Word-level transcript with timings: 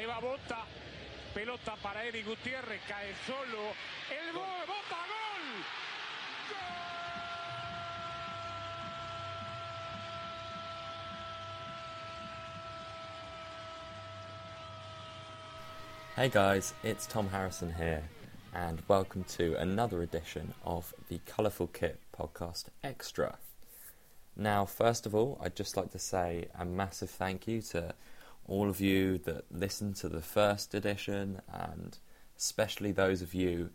Ahí 0.00 0.06
va 0.06 0.18
Bota. 0.18 0.64
Pelota 1.34 1.76
para 1.82 2.02
Eric 2.06 2.24
Gutiérrez. 2.24 2.80
Cae 2.88 3.14
solo. 3.26 3.74
El 4.08 4.32
gol. 4.32 4.66
Bota 4.66 4.96
gol. 5.10 5.64
Hey 16.16 16.30
guys, 16.30 16.72
it's 16.82 17.06
Tom 17.06 17.28
Harrison 17.28 17.74
here, 17.74 18.02
and 18.54 18.82
welcome 18.88 19.24
to 19.36 19.54
another 19.56 20.00
edition 20.00 20.54
of 20.64 20.94
the 21.10 21.20
Colourful 21.26 21.66
Kit 21.66 22.00
podcast 22.18 22.70
extra. 22.82 23.36
Now, 24.34 24.64
first 24.64 25.04
of 25.04 25.14
all, 25.14 25.38
I'd 25.42 25.54
just 25.56 25.76
like 25.76 25.90
to 25.90 25.98
say 25.98 26.46
a 26.58 26.64
massive 26.64 27.10
thank 27.10 27.46
you 27.46 27.60
to 27.72 27.92
all 28.50 28.68
of 28.68 28.80
you 28.80 29.16
that 29.18 29.44
listened 29.52 29.94
to 29.94 30.08
the 30.08 30.20
first 30.20 30.74
edition, 30.74 31.40
and 31.50 31.96
especially 32.36 32.90
those 32.90 33.22
of 33.22 33.32
you 33.32 33.70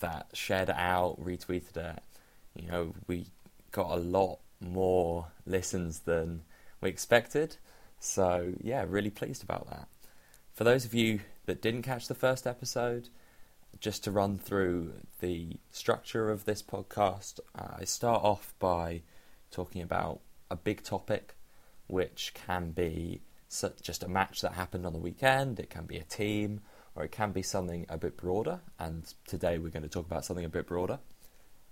that 0.00 0.26
shared 0.32 0.68
it 0.68 0.76
out, 0.76 1.24
retweeted 1.24 1.76
it. 1.76 2.02
You 2.56 2.68
know, 2.68 2.94
we 3.06 3.26
got 3.70 3.92
a 3.92 4.00
lot 4.00 4.40
more 4.60 5.28
listens 5.46 6.00
than 6.00 6.42
we 6.80 6.88
expected, 6.88 7.56
so 8.00 8.52
yeah, 8.60 8.84
really 8.86 9.10
pleased 9.10 9.44
about 9.44 9.70
that. 9.70 9.86
For 10.54 10.64
those 10.64 10.84
of 10.84 10.92
you 10.92 11.20
that 11.46 11.62
didn't 11.62 11.82
catch 11.82 12.08
the 12.08 12.14
first 12.14 12.48
episode, 12.48 13.10
just 13.78 14.02
to 14.04 14.10
run 14.10 14.38
through 14.38 14.92
the 15.20 15.56
structure 15.70 16.32
of 16.32 16.46
this 16.46 16.64
podcast, 16.64 17.38
uh, 17.54 17.76
I 17.78 17.84
start 17.84 18.24
off 18.24 18.54
by 18.58 19.02
talking 19.52 19.82
about 19.82 20.18
a 20.50 20.56
big 20.56 20.82
topic, 20.82 21.36
which 21.86 22.32
can 22.34 22.72
be 22.72 23.20
just 23.82 24.02
a 24.02 24.08
match 24.08 24.40
that 24.40 24.52
happened 24.52 24.86
on 24.86 24.92
the 24.92 24.98
weekend, 24.98 25.58
it 25.58 25.70
can 25.70 25.86
be 25.86 25.98
a 25.98 26.04
team, 26.04 26.60
or 26.94 27.04
it 27.04 27.12
can 27.12 27.32
be 27.32 27.42
something 27.42 27.86
a 27.88 27.98
bit 27.98 28.16
broader. 28.16 28.60
And 28.78 29.12
today 29.26 29.58
we're 29.58 29.70
going 29.70 29.82
to 29.82 29.88
talk 29.88 30.06
about 30.06 30.24
something 30.24 30.44
a 30.44 30.48
bit 30.48 30.66
broader. 30.66 30.98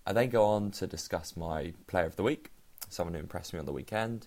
I 0.06 0.12
then 0.12 0.30
go 0.30 0.44
on 0.44 0.70
to 0.72 0.86
discuss 0.86 1.36
my 1.36 1.74
player 1.86 2.06
of 2.06 2.16
the 2.16 2.22
week, 2.22 2.50
someone 2.88 3.14
who 3.14 3.20
impressed 3.20 3.52
me 3.52 3.58
on 3.58 3.66
the 3.66 3.72
weekend, 3.72 4.26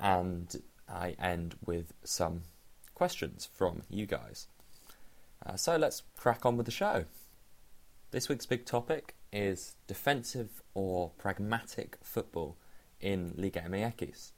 and 0.00 0.54
I 0.88 1.14
end 1.18 1.56
with 1.64 1.94
some 2.02 2.42
questions 2.94 3.48
from 3.52 3.82
you 3.88 4.06
guys. 4.06 4.48
Uh, 5.44 5.56
so 5.56 5.76
let's 5.76 6.02
crack 6.16 6.44
on 6.44 6.56
with 6.56 6.66
the 6.66 6.72
show. 6.72 7.04
This 8.10 8.28
week's 8.28 8.46
big 8.46 8.64
topic 8.64 9.14
is 9.32 9.76
defensive 9.86 10.62
or 10.74 11.10
pragmatic 11.18 11.98
football 12.02 12.56
in 13.00 13.34
Liga 13.36 13.60
MX. 13.60 14.32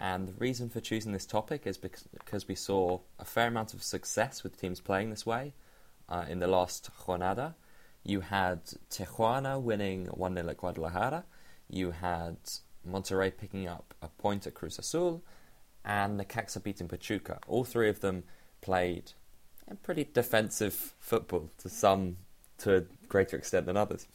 And 0.00 0.28
the 0.28 0.32
reason 0.32 0.70
for 0.70 0.80
choosing 0.80 1.12
this 1.12 1.26
topic 1.26 1.66
is 1.66 1.76
because 1.76 2.48
we 2.48 2.54
saw 2.54 3.00
a 3.18 3.24
fair 3.24 3.48
amount 3.48 3.74
of 3.74 3.82
success 3.82 4.42
with 4.42 4.58
teams 4.58 4.80
playing 4.80 5.10
this 5.10 5.26
way 5.26 5.52
uh, 6.08 6.24
in 6.26 6.38
the 6.38 6.46
last 6.46 6.88
jornada. 7.04 7.54
You 8.02 8.20
had 8.20 8.64
Tijuana 8.90 9.60
winning 9.60 10.06
1 10.06 10.34
0 10.34 10.48
at 10.48 10.56
Guadalajara. 10.56 11.24
You 11.68 11.90
had 11.90 12.38
Monterrey 12.88 13.30
picking 13.36 13.68
up 13.68 13.92
a 14.00 14.08
point 14.08 14.46
at 14.46 14.54
Cruz 14.54 14.78
Azul. 14.78 15.22
And 15.84 16.18
Necaxa 16.18 16.62
beating 16.62 16.88
Pachuca. 16.88 17.38
All 17.46 17.64
three 17.64 17.90
of 17.90 18.00
them 18.00 18.24
played 18.62 19.12
pretty 19.82 20.06
defensive 20.12 20.94
football 20.98 21.50
to 21.58 21.68
some 21.68 22.16
to 22.58 22.76
a 22.76 22.80
greater 23.08 23.36
extent 23.36 23.66
than 23.66 23.76
others. 23.76 24.06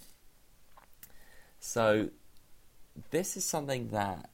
So 1.59 2.09
this 3.11 3.37
is 3.37 3.45
something 3.45 3.89
that 3.89 4.29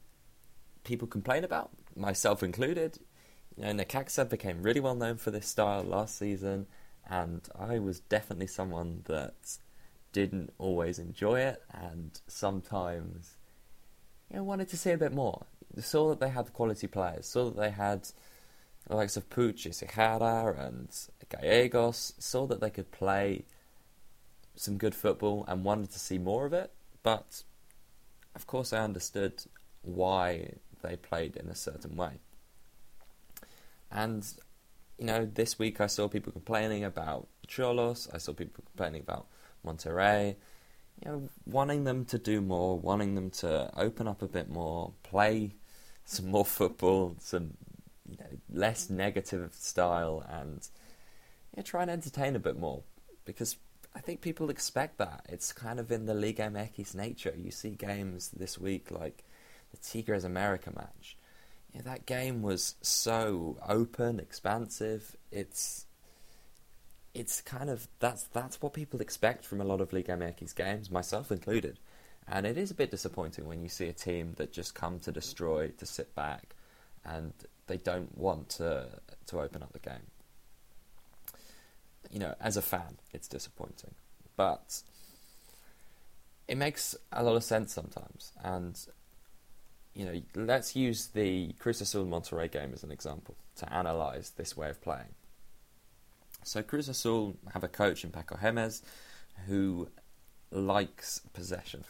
people 0.84 1.08
complain 1.08 1.44
about, 1.44 1.70
myself 1.96 2.42
included. 2.42 2.98
You 3.56 3.64
know, 3.64 3.84
Necaxa 3.84 4.28
became 4.28 4.62
really 4.62 4.80
well 4.80 4.94
known 4.94 5.16
for 5.16 5.30
this 5.30 5.46
style 5.46 5.82
last 5.82 6.18
season, 6.18 6.66
and 7.08 7.46
I 7.58 7.78
was 7.78 8.00
definitely 8.00 8.46
someone 8.46 9.02
that 9.04 9.58
didn't 10.12 10.52
always 10.58 10.98
enjoy 10.98 11.40
it, 11.40 11.62
and 11.72 12.20
sometimes 12.26 13.36
you 14.30 14.36
know 14.36 14.44
wanted 14.44 14.68
to 14.68 14.76
see 14.76 14.90
a 14.90 14.98
bit 14.98 15.12
more. 15.12 15.46
Saw 15.78 16.10
that 16.10 16.20
they 16.20 16.28
had 16.28 16.52
quality 16.52 16.86
players, 16.86 17.26
saw 17.26 17.46
that 17.46 17.56
they 17.56 17.70
had 17.70 18.08
the 18.86 18.96
likes 18.96 19.16
of 19.16 19.30
Puch, 19.30 19.66
Sejara, 19.66 20.66
and 20.66 20.88
Gallegos, 21.28 22.14
saw 22.18 22.46
that 22.46 22.60
they 22.60 22.70
could 22.70 22.90
play 22.90 23.44
some 24.54 24.76
good 24.76 24.94
football 24.94 25.44
and 25.48 25.64
wanted 25.64 25.90
to 25.92 25.98
see 25.98 26.18
more 26.18 26.44
of 26.44 26.52
it, 26.52 26.72
but 27.02 27.42
of 28.34 28.46
course 28.46 28.72
I 28.72 28.78
understood 28.84 29.44
why 29.82 30.54
they 30.82 30.96
played 30.96 31.36
in 31.36 31.48
a 31.48 31.54
certain 31.54 31.96
way. 31.96 32.20
And, 33.90 34.26
you 34.98 35.06
know, 35.06 35.24
this 35.24 35.58
week 35.58 35.80
I 35.80 35.86
saw 35.86 36.08
people 36.08 36.32
complaining 36.32 36.84
about 36.84 37.28
Xolos, 37.46 38.12
I 38.14 38.18
saw 38.18 38.32
people 38.32 38.64
complaining 38.64 39.02
about 39.02 39.26
Monterrey, 39.66 40.36
you 41.04 41.10
know, 41.10 41.28
wanting 41.46 41.84
them 41.84 42.04
to 42.06 42.18
do 42.18 42.40
more, 42.40 42.78
wanting 42.78 43.14
them 43.14 43.30
to 43.30 43.70
open 43.76 44.06
up 44.06 44.22
a 44.22 44.28
bit 44.28 44.48
more, 44.48 44.92
play 45.02 45.54
some 46.04 46.30
more 46.30 46.44
football, 46.44 47.16
some 47.20 47.54
you 48.08 48.16
know, 48.18 48.38
less 48.52 48.90
negative 48.90 49.52
style, 49.54 50.24
and 50.28 50.68
you 51.52 51.58
know, 51.58 51.62
try 51.62 51.82
and 51.82 51.90
entertain 51.90 52.36
a 52.36 52.40
bit 52.40 52.58
more. 52.58 52.82
Because 53.24 53.56
I 53.94 54.00
think 54.00 54.20
people 54.20 54.50
expect 54.50 54.98
that. 54.98 55.26
It's 55.28 55.52
kind 55.52 55.78
of 55.78 55.92
in 55.92 56.06
the 56.06 56.14
Liga 56.14 56.42
MX 56.42 56.94
nature. 56.94 57.34
You 57.36 57.50
see 57.50 57.70
games 57.70 58.30
this 58.30 58.58
week 58.58 58.90
like 58.90 59.24
the 59.72 59.78
Tigres 59.78 60.24
America 60.24 60.70
match. 60.74 61.16
You 61.72 61.80
know, 61.80 61.84
that 61.90 62.06
game 62.06 62.42
was 62.42 62.76
so 62.82 63.58
open, 63.66 64.20
expansive. 64.20 65.16
It's 65.30 65.86
it's 67.14 67.40
kind 67.40 67.68
of 67.68 67.88
that's 67.98 68.24
that's 68.24 68.60
what 68.62 68.72
people 68.72 69.00
expect 69.00 69.44
from 69.44 69.60
a 69.60 69.64
lot 69.64 69.80
of 69.80 69.92
Liga 69.92 70.12
MX 70.12 70.54
games, 70.54 70.90
myself 70.90 71.32
included. 71.32 71.78
And 72.28 72.46
it 72.46 72.56
is 72.56 72.70
a 72.70 72.74
bit 72.74 72.90
disappointing 72.90 73.46
when 73.46 73.62
you 73.62 73.68
see 73.68 73.88
a 73.88 73.92
team 73.92 74.34
that 74.36 74.52
just 74.52 74.74
come 74.74 75.00
to 75.00 75.10
destroy, 75.10 75.68
to 75.78 75.86
sit 75.86 76.14
back, 76.14 76.54
and 77.04 77.32
they 77.66 77.78
don't 77.78 78.16
want 78.16 78.48
to 78.50 79.00
to 79.26 79.40
open 79.40 79.62
up 79.62 79.72
the 79.72 79.78
game. 79.78 80.06
You 82.10 82.18
know, 82.18 82.34
as 82.40 82.56
a 82.56 82.62
fan, 82.62 82.98
it's 83.12 83.28
disappointing, 83.28 83.94
but 84.36 84.82
it 86.48 86.56
makes 86.56 86.94
a 87.10 87.22
lot 87.22 87.36
of 87.36 87.44
sense 87.44 87.72
sometimes. 87.72 88.32
And 88.42 88.78
you 89.94 90.04
know, 90.04 90.22
let's 90.34 90.74
use 90.74 91.08
the 91.08 91.52
Cruz 91.58 91.80
Monterrey 91.80 92.50
game 92.50 92.72
as 92.72 92.82
an 92.82 92.90
example 92.90 93.36
to 93.56 93.72
analyze 93.72 94.30
this 94.30 94.56
way 94.56 94.70
of 94.70 94.80
playing. 94.80 95.14
So 96.44 96.62
Cruz 96.62 96.88
Azul 96.88 97.36
have 97.52 97.62
a 97.62 97.68
coach 97.68 98.04
in 98.04 98.10
Paco 98.10 98.36
Jémez 98.36 98.82
who 99.46 99.88
likes 100.50 101.20
possession. 101.32 101.84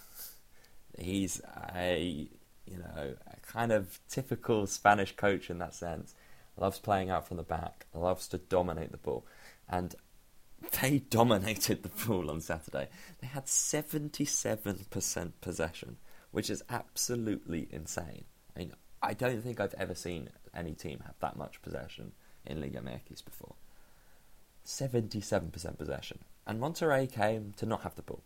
He's 0.99 1.41
a 1.75 2.29
you 2.67 2.79
know, 2.79 3.15
a 3.27 3.47
kind 3.47 3.73
of 3.73 3.99
typical 4.09 4.67
Spanish 4.67 5.15
coach 5.17 5.51
in 5.51 5.59
that 5.59 5.75
sense. 5.75 6.15
Loves 6.57 6.79
playing 6.79 7.11
out 7.11 7.27
from 7.27 7.39
the 7.39 7.43
back, 7.43 7.87
loves 7.95 8.29
to 8.29 8.39
dominate 8.39 8.93
the 8.93 8.99
ball. 8.99 9.27
And 9.69 9.95
they 10.81 10.99
dominated 11.11 11.83
the 11.83 12.07
ball 12.07 12.31
on 12.31 12.41
Saturday. 12.41 12.89
They 13.21 13.27
had 13.27 13.47
77% 13.47 15.33
possession, 15.41 15.97
which 16.33 16.51
is 16.51 16.65
absolutely 16.69 17.69
insane. 17.71 18.25
I 18.55 18.59
mean, 18.59 18.73
I 19.03 19.15
don't 19.15 19.43
think 19.43 19.61
I've 19.61 19.75
ever 19.75 19.95
seen 19.95 20.31
any 20.55 20.73
team 20.73 21.03
have 21.07 21.19
that 21.21 21.37
much 21.37 21.63
possession 21.63 22.13
in 22.45 22.61
Liga 22.61 22.81
MX 22.81 23.25
before. 23.25 23.55
77% 24.67 25.79
possession. 25.79 26.19
And 26.47 26.61
Monterrey 26.61 27.11
came 27.11 27.53
to 27.57 27.67
not 27.67 27.83
have 27.83 27.95
the 27.95 28.03
ball. 28.03 28.23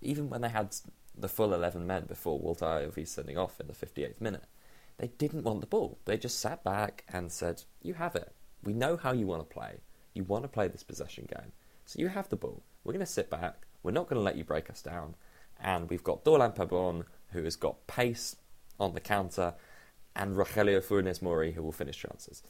Even 0.00 0.28
when 0.28 0.40
they 0.40 0.48
had 0.48 0.74
the 1.16 1.28
full 1.28 1.54
11 1.54 1.86
men 1.86 2.04
before 2.06 2.38
Walter 2.38 2.66
Ayoví 2.66 3.06
sending 3.06 3.38
off 3.38 3.60
in 3.60 3.66
the 3.66 3.72
58th 3.72 4.20
minute. 4.20 4.44
They 4.98 5.08
didn't 5.18 5.44
want 5.44 5.60
the 5.60 5.66
ball. 5.66 5.98
They 6.04 6.16
just 6.16 6.38
sat 6.38 6.62
back 6.64 7.04
and 7.08 7.30
said, 7.30 7.62
You 7.82 7.94
have 7.94 8.14
it. 8.14 8.32
We 8.62 8.72
know 8.72 8.96
how 8.96 9.12
you 9.12 9.26
want 9.26 9.48
to 9.48 9.54
play. 9.54 9.80
You 10.12 10.24
want 10.24 10.44
to 10.44 10.48
play 10.48 10.68
this 10.68 10.82
possession 10.82 11.28
game. 11.28 11.52
So 11.84 11.98
you 11.98 12.08
have 12.08 12.28
the 12.28 12.36
ball. 12.36 12.62
We're 12.82 12.92
going 12.92 13.04
to 13.04 13.10
sit 13.10 13.30
back. 13.30 13.66
We're 13.82 13.90
not 13.90 14.08
going 14.08 14.18
to 14.18 14.24
let 14.24 14.36
you 14.36 14.44
break 14.44 14.70
us 14.70 14.82
down. 14.82 15.14
And 15.60 15.90
we've 15.90 16.04
got 16.04 16.24
Dorlan 16.24 16.54
Pabon, 16.54 17.04
who 17.34 17.44
has 17.44 17.56
got 17.56 17.86
pace 17.86 18.36
on 18.80 18.94
the 18.94 19.00
counter, 19.00 19.54
and 20.16 20.36
Rogelio 20.36 20.82
Funes 20.82 21.20
Mori, 21.20 21.52
who 21.52 21.62
will 21.62 21.72
finish 21.72 21.98
chances. 21.98 22.42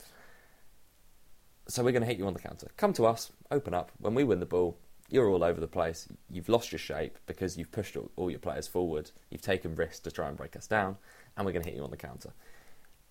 So 1.66 1.82
we're 1.82 1.92
going 1.92 2.02
to 2.02 2.08
hit 2.08 2.18
you 2.18 2.26
on 2.26 2.34
the 2.34 2.38
counter. 2.40 2.68
Come 2.76 2.92
to 2.94 3.06
us, 3.06 3.32
open 3.50 3.74
up. 3.74 3.90
When 3.98 4.14
we 4.14 4.22
win 4.22 4.40
the 4.40 4.46
ball, 4.46 4.78
you're 5.10 5.28
all 5.28 5.42
over 5.42 5.60
the 5.60 5.66
place. 5.66 6.08
You've 6.30 6.48
lost 6.48 6.72
your 6.72 6.78
shape 6.78 7.18
because 7.26 7.56
you've 7.56 7.72
pushed 7.72 7.96
all, 7.96 8.10
all 8.16 8.30
your 8.30 8.38
players 8.38 8.68
forward. 8.68 9.10
You've 9.30 9.42
taken 9.42 9.74
risks 9.74 10.00
to 10.00 10.10
try 10.10 10.28
and 10.28 10.36
break 10.36 10.56
us 10.56 10.66
down, 10.66 10.96
and 11.36 11.44
we're 11.44 11.52
going 11.52 11.64
to 11.64 11.70
hit 11.70 11.76
you 11.76 11.84
on 11.84 11.90
the 11.90 11.96
counter. 11.96 12.32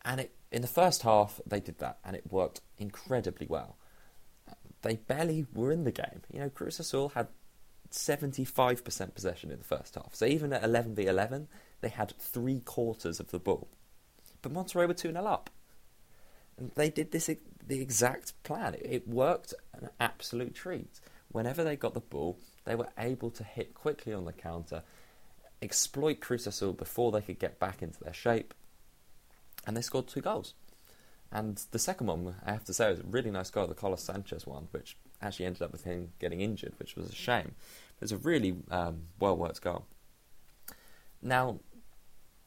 And 0.05 0.21
it, 0.21 0.35
in 0.51 0.61
the 0.61 0.67
first 0.67 1.01
half, 1.01 1.41
they 1.45 1.59
did 1.59 1.79
that, 1.79 1.97
and 2.05 2.15
it 2.15 2.31
worked 2.31 2.61
incredibly 2.77 3.47
well. 3.47 3.77
They 4.81 4.97
barely 4.97 5.45
were 5.53 5.71
in 5.71 5.83
the 5.83 5.91
game. 5.91 6.21
You 6.31 6.41
know, 6.41 6.49
Cruz 6.49 6.79
Azul 6.79 7.09
had 7.09 7.27
75% 7.93 9.13
possession 9.13 9.51
in 9.51 9.59
the 9.59 9.63
first 9.63 9.95
half. 9.95 10.13
So 10.13 10.25
even 10.25 10.51
at 10.51 10.63
11 10.63 10.95
v 10.95 11.05
11, 11.05 11.47
they 11.81 11.89
had 11.89 12.13
three 12.17 12.59
quarters 12.59 13.19
of 13.19 13.31
the 13.31 13.39
ball. 13.39 13.67
But 14.41 14.53
Monterrey 14.53 14.87
were 14.87 14.93
2 14.93 15.11
0 15.11 15.25
up. 15.25 15.49
And 16.57 16.71
they 16.75 16.89
did 16.89 17.11
this 17.11 17.29
the 17.65 17.81
exact 17.81 18.41
plan. 18.43 18.75
It 18.79 19.07
worked 19.07 19.53
an 19.73 19.89
absolute 19.99 20.55
treat. 20.55 20.99
Whenever 21.31 21.63
they 21.63 21.75
got 21.75 21.93
the 21.93 21.99
ball, 21.99 22.37
they 22.65 22.75
were 22.75 22.89
able 22.97 23.31
to 23.31 23.43
hit 23.43 23.73
quickly 23.73 24.13
on 24.13 24.25
the 24.25 24.33
counter, 24.33 24.83
exploit 25.61 26.19
Cruz 26.19 26.45
Azul 26.45 26.73
before 26.73 27.11
they 27.11 27.21
could 27.21 27.39
get 27.39 27.59
back 27.59 27.81
into 27.81 28.03
their 28.03 28.13
shape, 28.13 28.53
and 29.65 29.75
they 29.75 29.81
scored 29.81 30.07
two 30.07 30.21
goals. 30.21 30.53
And 31.31 31.61
the 31.71 31.79
second 31.79 32.07
one, 32.07 32.35
I 32.45 32.51
have 32.51 32.65
to 32.65 32.73
say, 32.73 32.89
was 32.91 32.99
a 32.99 33.03
really 33.03 33.31
nice 33.31 33.49
goal, 33.49 33.65
the 33.65 33.73
Carlos 33.73 34.03
Sanchez 34.03 34.45
one, 34.45 34.67
which 34.71 34.95
actually 35.23 35.45
ended 35.45 35.61
up 35.61 35.71
with 35.71 35.83
him 35.83 36.11
getting 36.19 36.41
injured, 36.41 36.73
which 36.77 36.95
was 36.95 37.09
a 37.09 37.15
shame. 37.15 37.55
It 37.95 38.01
was 38.01 38.11
a 38.11 38.17
really 38.17 38.55
um, 38.69 39.03
well 39.19 39.37
worked 39.37 39.61
goal. 39.61 39.85
Now, 41.21 41.59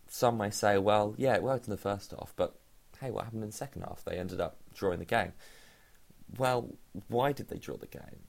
some 0.08 0.36
may 0.36 0.50
say, 0.50 0.78
well, 0.78 1.14
yeah, 1.16 1.34
it 1.34 1.42
worked 1.42 1.66
in 1.66 1.70
the 1.70 1.78
first 1.78 2.10
half, 2.10 2.32
but 2.36 2.58
hey, 3.00 3.10
what 3.10 3.24
happened 3.24 3.42
in 3.42 3.50
the 3.50 3.56
second 3.56 3.82
half? 3.82 4.04
They 4.04 4.18
ended 4.18 4.40
up 4.40 4.58
drawing 4.74 4.98
the 4.98 5.04
game. 5.04 5.32
Well, 6.38 6.76
why 7.08 7.32
did 7.32 7.48
they 7.48 7.58
draw 7.58 7.76
the 7.76 7.86
game? 7.86 8.24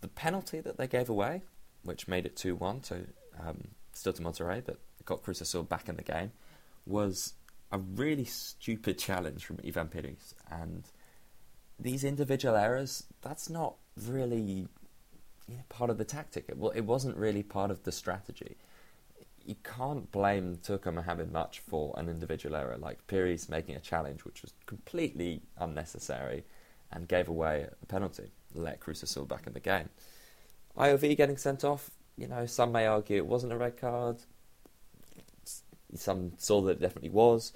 The 0.00 0.08
penalty 0.08 0.60
that 0.60 0.76
they 0.76 0.86
gave 0.86 1.08
away, 1.08 1.42
which 1.82 2.08
made 2.08 2.26
it 2.26 2.36
2 2.36 2.56
1 2.56 2.80
to 2.80 3.06
um, 3.40 3.68
still 3.92 4.12
to 4.12 4.22
Monterrey, 4.22 4.64
but 4.64 4.78
got 5.04 5.22
Cruz 5.22 5.40
Azul 5.40 5.62
back 5.62 5.88
in 5.88 5.96
the 5.96 6.02
game, 6.02 6.32
was 6.86 7.34
a 7.72 7.78
really 7.78 8.24
stupid 8.24 8.98
challenge 8.98 9.44
from 9.44 9.58
Ivan 9.66 9.88
Pires. 9.88 10.34
And 10.50 10.84
these 11.78 12.04
individual 12.04 12.56
errors, 12.56 13.04
that's 13.22 13.48
not 13.48 13.74
really 14.06 14.68
you 15.48 15.56
know, 15.56 15.62
part 15.68 15.90
of 15.90 15.98
the 15.98 16.04
tactic. 16.04 16.46
It, 16.48 16.58
well, 16.58 16.72
it 16.72 16.82
wasn't 16.82 17.16
really 17.16 17.42
part 17.42 17.70
of 17.70 17.84
the 17.84 17.92
strategy. 17.92 18.56
You 19.44 19.56
can't 19.64 20.10
blame 20.12 20.58
Turco 20.62 20.90
Mohamed 20.90 21.32
much 21.32 21.60
for 21.60 21.94
an 21.96 22.08
individual 22.08 22.54
error, 22.54 22.76
like 22.76 23.06
Pires 23.06 23.48
making 23.48 23.76
a 23.76 23.80
challenge 23.80 24.24
which 24.24 24.42
was 24.42 24.52
completely 24.66 25.40
unnecessary 25.58 26.44
and 26.92 27.08
gave 27.08 27.28
away 27.28 27.66
a 27.82 27.86
penalty, 27.86 28.30
let 28.54 28.80
Cruz 28.80 29.02
back 29.28 29.46
in 29.46 29.54
the 29.54 29.60
game. 29.60 29.88
Ayoví 30.76 31.16
getting 31.16 31.36
sent 31.36 31.64
off, 31.64 31.90
you 32.16 32.26
know, 32.28 32.46
some 32.46 32.72
may 32.72 32.86
argue 32.86 33.16
it 33.16 33.26
wasn't 33.26 33.52
a 33.52 33.56
red 33.56 33.76
card. 33.76 34.18
Some 35.94 36.32
saw 36.36 36.60
that 36.62 36.72
it 36.72 36.80
definitely 36.80 37.10
was. 37.10 37.52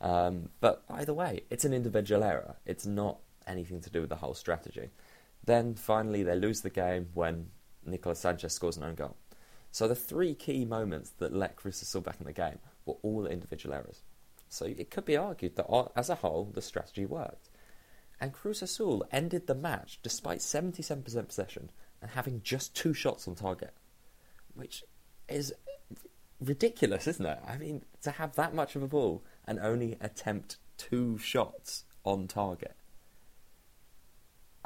Um, 0.00 0.50
but 0.60 0.82
either 0.90 1.14
way, 1.14 1.44
it's 1.48 1.64
an 1.64 1.72
individual 1.72 2.22
error. 2.22 2.56
It's 2.66 2.84
not 2.84 3.18
anything 3.46 3.80
to 3.80 3.90
do 3.90 4.00
with 4.00 4.10
the 4.10 4.16
whole 4.16 4.34
strategy. 4.34 4.90
Then 5.44 5.74
finally, 5.74 6.22
they 6.22 6.36
lose 6.36 6.62
the 6.62 6.70
game 6.70 7.08
when 7.14 7.50
Nicolas 7.84 8.18
Sanchez 8.18 8.52
scores 8.52 8.76
an 8.76 8.84
own 8.84 8.94
goal. 8.94 9.16
So 9.70 9.86
the 9.86 9.94
three 9.94 10.34
key 10.34 10.64
moments 10.64 11.10
that 11.18 11.34
let 11.34 11.58
Azul 11.64 12.00
back 12.00 12.16
in 12.18 12.26
the 12.26 12.32
game 12.32 12.58
were 12.84 12.96
all 13.02 13.26
individual 13.26 13.74
errors. 13.74 14.02
So 14.48 14.64
it 14.64 14.90
could 14.90 15.04
be 15.04 15.16
argued 15.16 15.56
that 15.56 15.66
uh, 15.66 15.88
as 15.94 16.08
a 16.08 16.14
whole, 16.16 16.50
the 16.54 16.62
strategy 16.62 17.04
worked. 17.04 17.50
And 18.20 18.32
Cruz 18.32 18.62
Azul 18.62 19.06
ended 19.12 19.46
the 19.46 19.54
match 19.54 19.98
despite 20.02 20.38
77% 20.38 21.04
possession 21.28 21.70
and 22.00 22.10
having 22.12 22.40
just 22.42 22.74
two 22.74 22.94
shots 22.94 23.28
on 23.28 23.34
target, 23.34 23.74
which 24.54 24.84
is 25.28 25.52
ridiculous, 26.40 27.06
isn't 27.06 27.26
it? 27.26 27.38
I 27.46 27.58
mean, 27.58 27.82
to 28.02 28.12
have 28.12 28.34
that 28.36 28.54
much 28.54 28.76
of 28.76 28.82
a 28.82 28.88
ball 28.88 29.24
and 29.46 29.58
only 29.58 29.98
attempt 30.00 30.56
two 30.78 31.18
shots 31.18 31.84
on 32.04 32.28
target. 32.28 32.76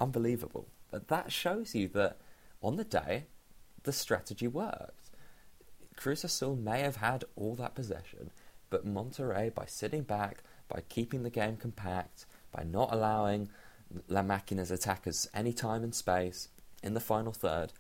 Unbelievable. 0.01 0.67
But 0.91 1.09
that 1.09 1.31
shows 1.31 1.75
you 1.75 1.87
that 1.89 2.17
on 2.63 2.77
the 2.77 2.85
day, 2.85 3.27
the 3.85 3.93
strategy 3.93 4.49
worked. 4.49 5.11
Cruz 5.97 6.25
Azul 6.25 6.57
may 6.57 6.81
have 6.81 6.97
had 6.97 7.25
all 7.37 7.55
that 7.57 7.75
possession, 7.75 8.31
but 8.71 8.87
Monterrey, 8.87 9.55
by 9.55 9.67
sitting 9.67 10.03
back, 10.03 10.43
by 10.69 10.83
keeping 10.89 11.23
the 11.23 11.31
game 11.31 11.57
compact, 11.57 12.25
by 12.51 12.65
not 12.65 12.93
allowing 12.93 13.51
La 14.09 14.23
Maquina's 14.23 14.71
attackers 14.71 15.29
any 15.35 15.53
time 15.53 15.83
and 15.85 15.95
space 15.95 16.49
in 16.83 16.95
the 16.95 17.01
final 17.01 17.33
third, 17.33 17.73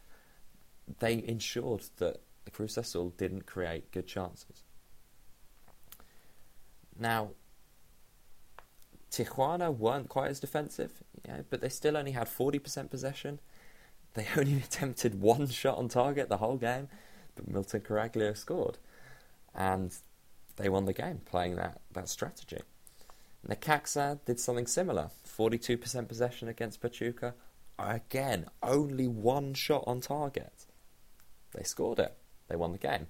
they 0.99 1.25
ensured 1.27 1.85
that 1.97 2.21
Cruz 2.53 2.77
Azul 2.77 3.11
didn't 3.17 3.47
create 3.47 3.93
good 3.93 4.07
chances. 4.07 4.65
Now, 6.99 7.31
Tijuana 9.11 9.77
weren't 9.77 10.09
quite 10.09 10.31
as 10.31 10.41
defensive, 10.41 11.03
but 11.51 11.61
they 11.61 11.69
still 11.69 11.97
only 11.97 12.13
had 12.13 12.29
40% 12.29 12.91
possession. 12.91 13.41
They 14.15 14.27
only 14.37 14.57
attempted 14.57 15.21
one 15.21 15.49
shot 15.49 15.79
on 15.79 15.89
target 15.89 16.29
the 16.29 16.39
whole 16.39 16.57
game, 16.57 16.89
but 17.35 17.49
Milton 17.49 17.81
Caraglio 17.81 18.37
scored. 18.37 18.79
And 19.55 19.95
they 20.57 20.69
won 20.69 20.85
the 20.85 20.93
game 20.93 21.21
playing 21.25 21.57
that, 21.57 21.81
that 21.93 22.09
strategy. 22.09 22.61
Necaxa 23.47 24.19
did 24.27 24.39
something 24.39 24.67
similar 24.67 25.11
42% 25.27 26.09
possession 26.09 26.49
against 26.49 26.81
Pachuca. 26.81 27.35
Again, 27.79 28.47
only 28.63 29.09
one 29.09 29.55
shot 29.55 29.85
on 29.87 30.01
target. 30.01 30.67
They 31.55 31.63
scored 31.63 31.99
it. 31.99 32.15
They 32.49 32.57
won 32.57 32.73
the 32.73 32.79
game. 32.79 33.07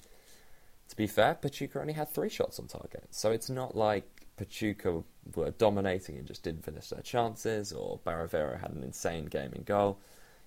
To 0.89 0.97
be 0.97 1.07
fair, 1.07 1.35
Pachuca 1.35 1.81
only 1.81 1.93
had 1.95 2.09
three 2.09 2.29
shots 2.29 2.59
on 2.59 2.67
target, 2.67 3.09
so 3.11 3.31
it's 3.31 3.51
not 3.51 3.77
like 3.77 4.20
Pachuca 4.41 5.03
were 5.35 5.51
dominating 5.51 6.17
and 6.17 6.27
just 6.27 6.43
didn't 6.43 6.65
finish 6.65 6.89
their 6.89 7.03
chances, 7.03 7.75
or 7.75 8.01
Barovero 8.07 8.59
had 8.59 8.71
an 8.71 8.83
insane 8.83 9.27
game 9.27 9.53
in 9.55 9.65
goal. 9.65 9.99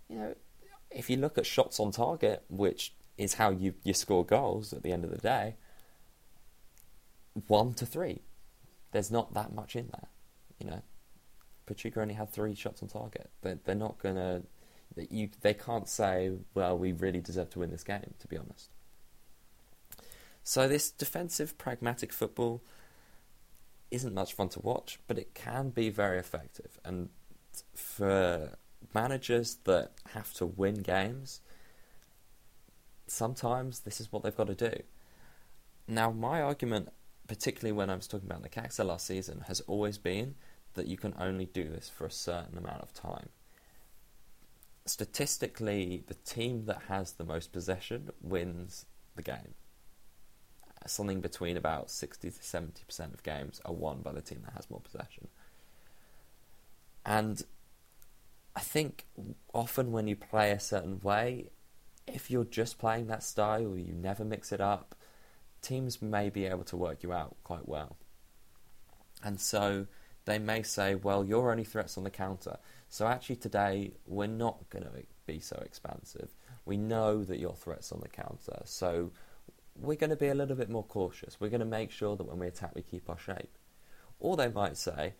You 0.09 0.17
know, 0.17 0.35
if 0.89 1.11
you 1.11 1.17
look 1.17 1.37
at 1.37 1.45
shots 1.45 1.79
on 1.79 1.91
target, 1.91 2.43
which 2.49 2.95
is 3.19 3.35
how 3.35 3.51
you, 3.51 3.75
you 3.83 3.93
score 3.93 4.25
goals 4.25 4.73
at 4.73 4.81
the 4.81 4.91
end 4.91 5.03
of 5.05 5.11
the 5.11 5.19
day, 5.19 5.57
one 7.45 7.75
to 7.75 7.85
three. 7.85 8.23
There's 8.93 9.11
not 9.11 9.35
that 9.35 9.53
much 9.53 9.75
in 9.75 9.89
there, 9.91 10.07
you 10.57 10.65
know. 10.65 10.81
Pachuca 11.67 12.01
only 12.01 12.15
had 12.15 12.31
three 12.31 12.55
shots 12.55 12.81
on 12.81 12.87
target. 12.87 13.29
They're, 13.43 13.59
they're 13.63 13.75
not 13.75 13.99
gonna. 13.99 14.41
You, 15.11 15.29
they 15.41 15.53
can't 15.53 15.87
say, 15.87 16.31
well, 16.55 16.75
we 16.79 16.93
really 16.93 17.21
deserve 17.21 17.51
to 17.51 17.59
win 17.59 17.69
this 17.69 17.83
game. 17.83 18.15
To 18.19 18.27
be 18.27 18.37
honest, 18.37 18.71
so 20.43 20.67
this 20.67 20.89
defensive, 20.89 21.59
pragmatic 21.59 22.11
football 22.11 22.63
isn't 23.93 24.13
much 24.13 24.33
fun 24.33 24.49
to 24.49 24.59
watch, 24.59 24.99
but 25.07 25.17
it 25.17 25.33
can 25.33 25.69
be 25.69 25.89
very 25.89 26.19
effective. 26.19 26.79
And 26.83 27.09
for 27.75 28.57
managers 28.93 29.57
that 29.65 29.91
have 30.13 30.33
to 30.33 30.45
win 30.45 30.81
games, 30.81 31.41
sometimes 33.07 33.81
this 33.81 34.01
is 34.01 34.11
what 34.11 34.23
they've 34.23 34.35
got 34.35 34.47
to 34.47 34.55
do. 34.55 34.81
Now, 35.87 36.11
my 36.11 36.41
argument, 36.41 36.89
particularly 37.27 37.73
when 37.73 37.89
I 37.89 37.95
was 37.95 38.07
talking 38.07 38.29
about 38.29 38.43
Necaxa 38.43 38.85
last 38.85 39.05
season, 39.05 39.43
has 39.47 39.61
always 39.61 39.97
been 39.97 40.35
that 40.73 40.87
you 40.87 40.97
can 40.97 41.13
only 41.19 41.45
do 41.45 41.69
this 41.69 41.89
for 41.89 42.05
a 42.05 42.11
certain 42.11 42.57
amount 42.57 42.81
of 42.81 42.93
time. 42.93 43.29
Statistically, 44.85 46.03
the 46.07 46.15
team 46.15 46.65
that 46.65 46.83
has 46.87 47.13
the 47.13 47.23
most 47.23 47.51
possession 47.51 48.09
wins 48.21 48.85
the 49.15 49.21
game 49.21 49.53
something 50.89 51.21
between 51.21 51.57
about 51.57 51.89
60 51.89 52.31
to 52.31 52.39
70% 52.39 53.13
of 53.13 53.23
games 53.23 53.61
are 53.65 53.73
won 53.73 54.01
by 54.01 54.11
the 54.11 54.21
team 54.21 54.41
that 54.45 54.53
has 54.53 54.69
more 54.69 54.81
possession. 54.81 55.27
And 57.05 57.43
I 58.55 58.61
think 58.61 59.05
often 59.53 59.91
when 59.91 60.07
you 60.07 60.15
play 60.15 60.51
a 60.51 60.59
certain 60.59 60.99
way, 61.01 61.49
if 62.07 62.29
you're 62.29 62.43
just 62.43 62.77
playing 62.77 63.07
that 63.07 63.23
style, 63.23 63.77
you 63.77 63.93
never 63.93 64.23
mix 64.23 64.51
it 64.51 64.61
up, 64.61 64.95
teams 65.61 66.01
may 66.01 66.29
be 66.29 66.45
able 66.45 66.63
to 66.65 66.77
work 66.77 67.03
you 67.03 67.13
out 67.13 67.35
quite 67.43 67.67
well. 67.67 67.97
And 69.23 69.39
so 69.39 69.87
they 70.25 70.39
may 70.39 70.63
say, 70.63 70.95
well, 70.95 71.23
you're 71.23 71.51
only 71.51 71.63
threats 71.63 71.97
on 71.97 72.03
the 72.03 72.09
counter. 72.09 72.57
So 72.89 73.07
actually, 73.07 73.37
today, 73.37 73.93
we're 74.05 74.27
not 74.27 74.69
going 74.69 74.83
to 74.83 74.91
be 75.25 75.39
so 75.39 75.61
expansive. 75.65 76.35
We 76.65 76.77
know 76.77 77.23
that 77.23 77.39
you're 77.39 77.53
threats 77.53 77.91
on 77.91 78.01
the 78.01 78.09
counter. 78.09 78.61
So 78.65 79.11
we're 79.79 79.97
going 79.97 80.09
to 80.09 80.15
be 80.15 80.27
a 80.27 80.35
little 80.35 80.55
bit 80.55 80.69
more 80.69 80.83
cautious. 80.83 81.37
We're 81.39 81.49
going 81.49 81.59
to 81.59 81.65
make 81.65 81.91
sure 81.91 82.15
that 82.15 82.23
when 82.23 82.39
we 82.39 82.47
attack, 82.47 82.75
we 82.75 82.81
keep 82.81 83.09
our 83.09 83.17
shape. 83.17 83.57
Or 84.19 84.37
they 84.37 84.49
might 84.49 84.77
say, 84.77 85.13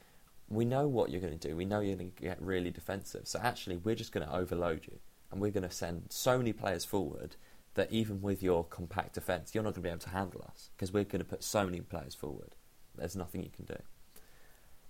we 0.50 0.65
know 0.65 0.88
what 0.88 1.10
you're 1.10 1.22
going 1.22 1.38
to 1.38 1.48
do. 1.48 1.55
We 1.55 1.65
know 1.65 1.79
you're 1.79 1.95
going 1.95 2.12
to 2.12 2.22
get 2.22 2.41
really 2.41 2.72
defensive. 2.72 3.27
So 3.27 3.39
actually, 3.41 3.77
we're 3.77 3.95
just 3.95 4.12
going 4.12 4.25
to 4.27 4.33
overload 4.33 4.86
you. 4.86 5.00
And 5.31 5.41
we're 5.41 5.51
going 5.51 5.67
to 5.67 5.72
send 5.72 6.05
so 6.10 6.38
many 6.38 6.53
players 6.53 6.86
forward 6.86 7.36
that 7.74 7.91
even 7.91 8.22
with 8.22 8.43
your 8.43 8.63
compact 8.63 9.13
defence, 9.13 9.55
you're 9.55 9.63
not 9.63 9.74
going 9.74 9.81
to 9.83 9.88
be 9.88 9.89
able 9.89 10.00
to 10.00 10.10
handle 10.10 10.45
us 10.48 10.69
because 10.75 10.93
we're 10.93 11.03
going 11.03 11.24
to 11.24 11.25
put 11.25 11.43
so 11.43 11.65
many 11.65 11.81
players 11.81 12.13
forward. 12.13 12.55
There's 12.95 13.15
nothing 13.15 13.41
you 13.41 13.50
can 13.50 13.65
do. 13.65 13.77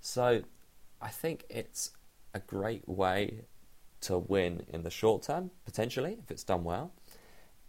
So 0.01 0.41
I 1.01 1.07
think 1.07 1.45
it's 1.49 1.91
a 2.33 2.39
great 2.39 2.87
way 2.89 3.45
to 4.01 4.17
win 4.17 4.65
in 4.67 4.83
the 4.83 4.89
short 4.89 5.23
term, 5.23 5.51
potentially, 5.63 6.17
if 6.21 6.29
it's 6.29 6.43
done 6.43 6.65
well 6.65 6.91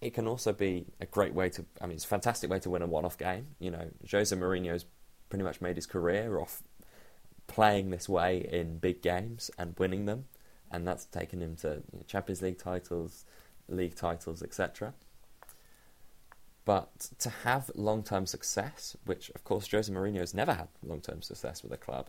it 0.05 0.13
can 0.13 0.29
also 0.29 0.53
be 0.53 0.87
a 1.01 1.07
great 1.07 1.33
way 1.35 1.49
to. 1.51 1.65
I 1.81 1.87
mean, 1.87 1.97
it's 1.97 2.05
a 2.05 2.09
fantastic 2.09 2.51
way 2.51 2.59
to 2.61 2.71
win 2.71 2.83
a 2.83 2.87
one-off 2.87 3.17
game. 3.17 3.49
You 3.59 3.71
know, 3.71 3.89
Jose 4.11 4.35
Mourinho's 4.37 4.85
pretty 5.31 5.45
much 5.45 5.61
made 5.61 5.77
his 5.77 5.87
career 5.87 6.39
off 6.39 6.63
playing 7.47 7.91
this 7.91 8.09
way 8.09 8.47
in 8.53 8.79
big 8.79 9.03
games 9.03 9.51
and 9.59 9.75
winning 9.79 10.05
them, 10.05 10.27
and 10.71 10.87
that's 10.87 11.07
taken 11.07 11.41
him 11.41 11.57
to 11.57 11.83
you 11.93 11.99
know, 11.99 12.05
Champions 12.07 12.43
League 12.43 12.59
titles, 12.59 13.25
league 13.69 13.95
titles, 13.95 14.43
etc. 14.43 14.93
But 16.67 17.09
to 17.19 17.31
have 17.31 17.71
long-term 17.75 18.27
success, 18.27 18.97
which 19.05 19.31
of 19.35 19.45
course 19.45 19.71
Jose 19.71 19.93
Mourinho 19.93 20.21
has 20.21 20.35
never 20.35 20.53
had 20.53 20.69
long-term 20.83 21.23
success 21.23 21.63
with 21.63 21.73
a 21.73 21.77
club, 21.77 22.09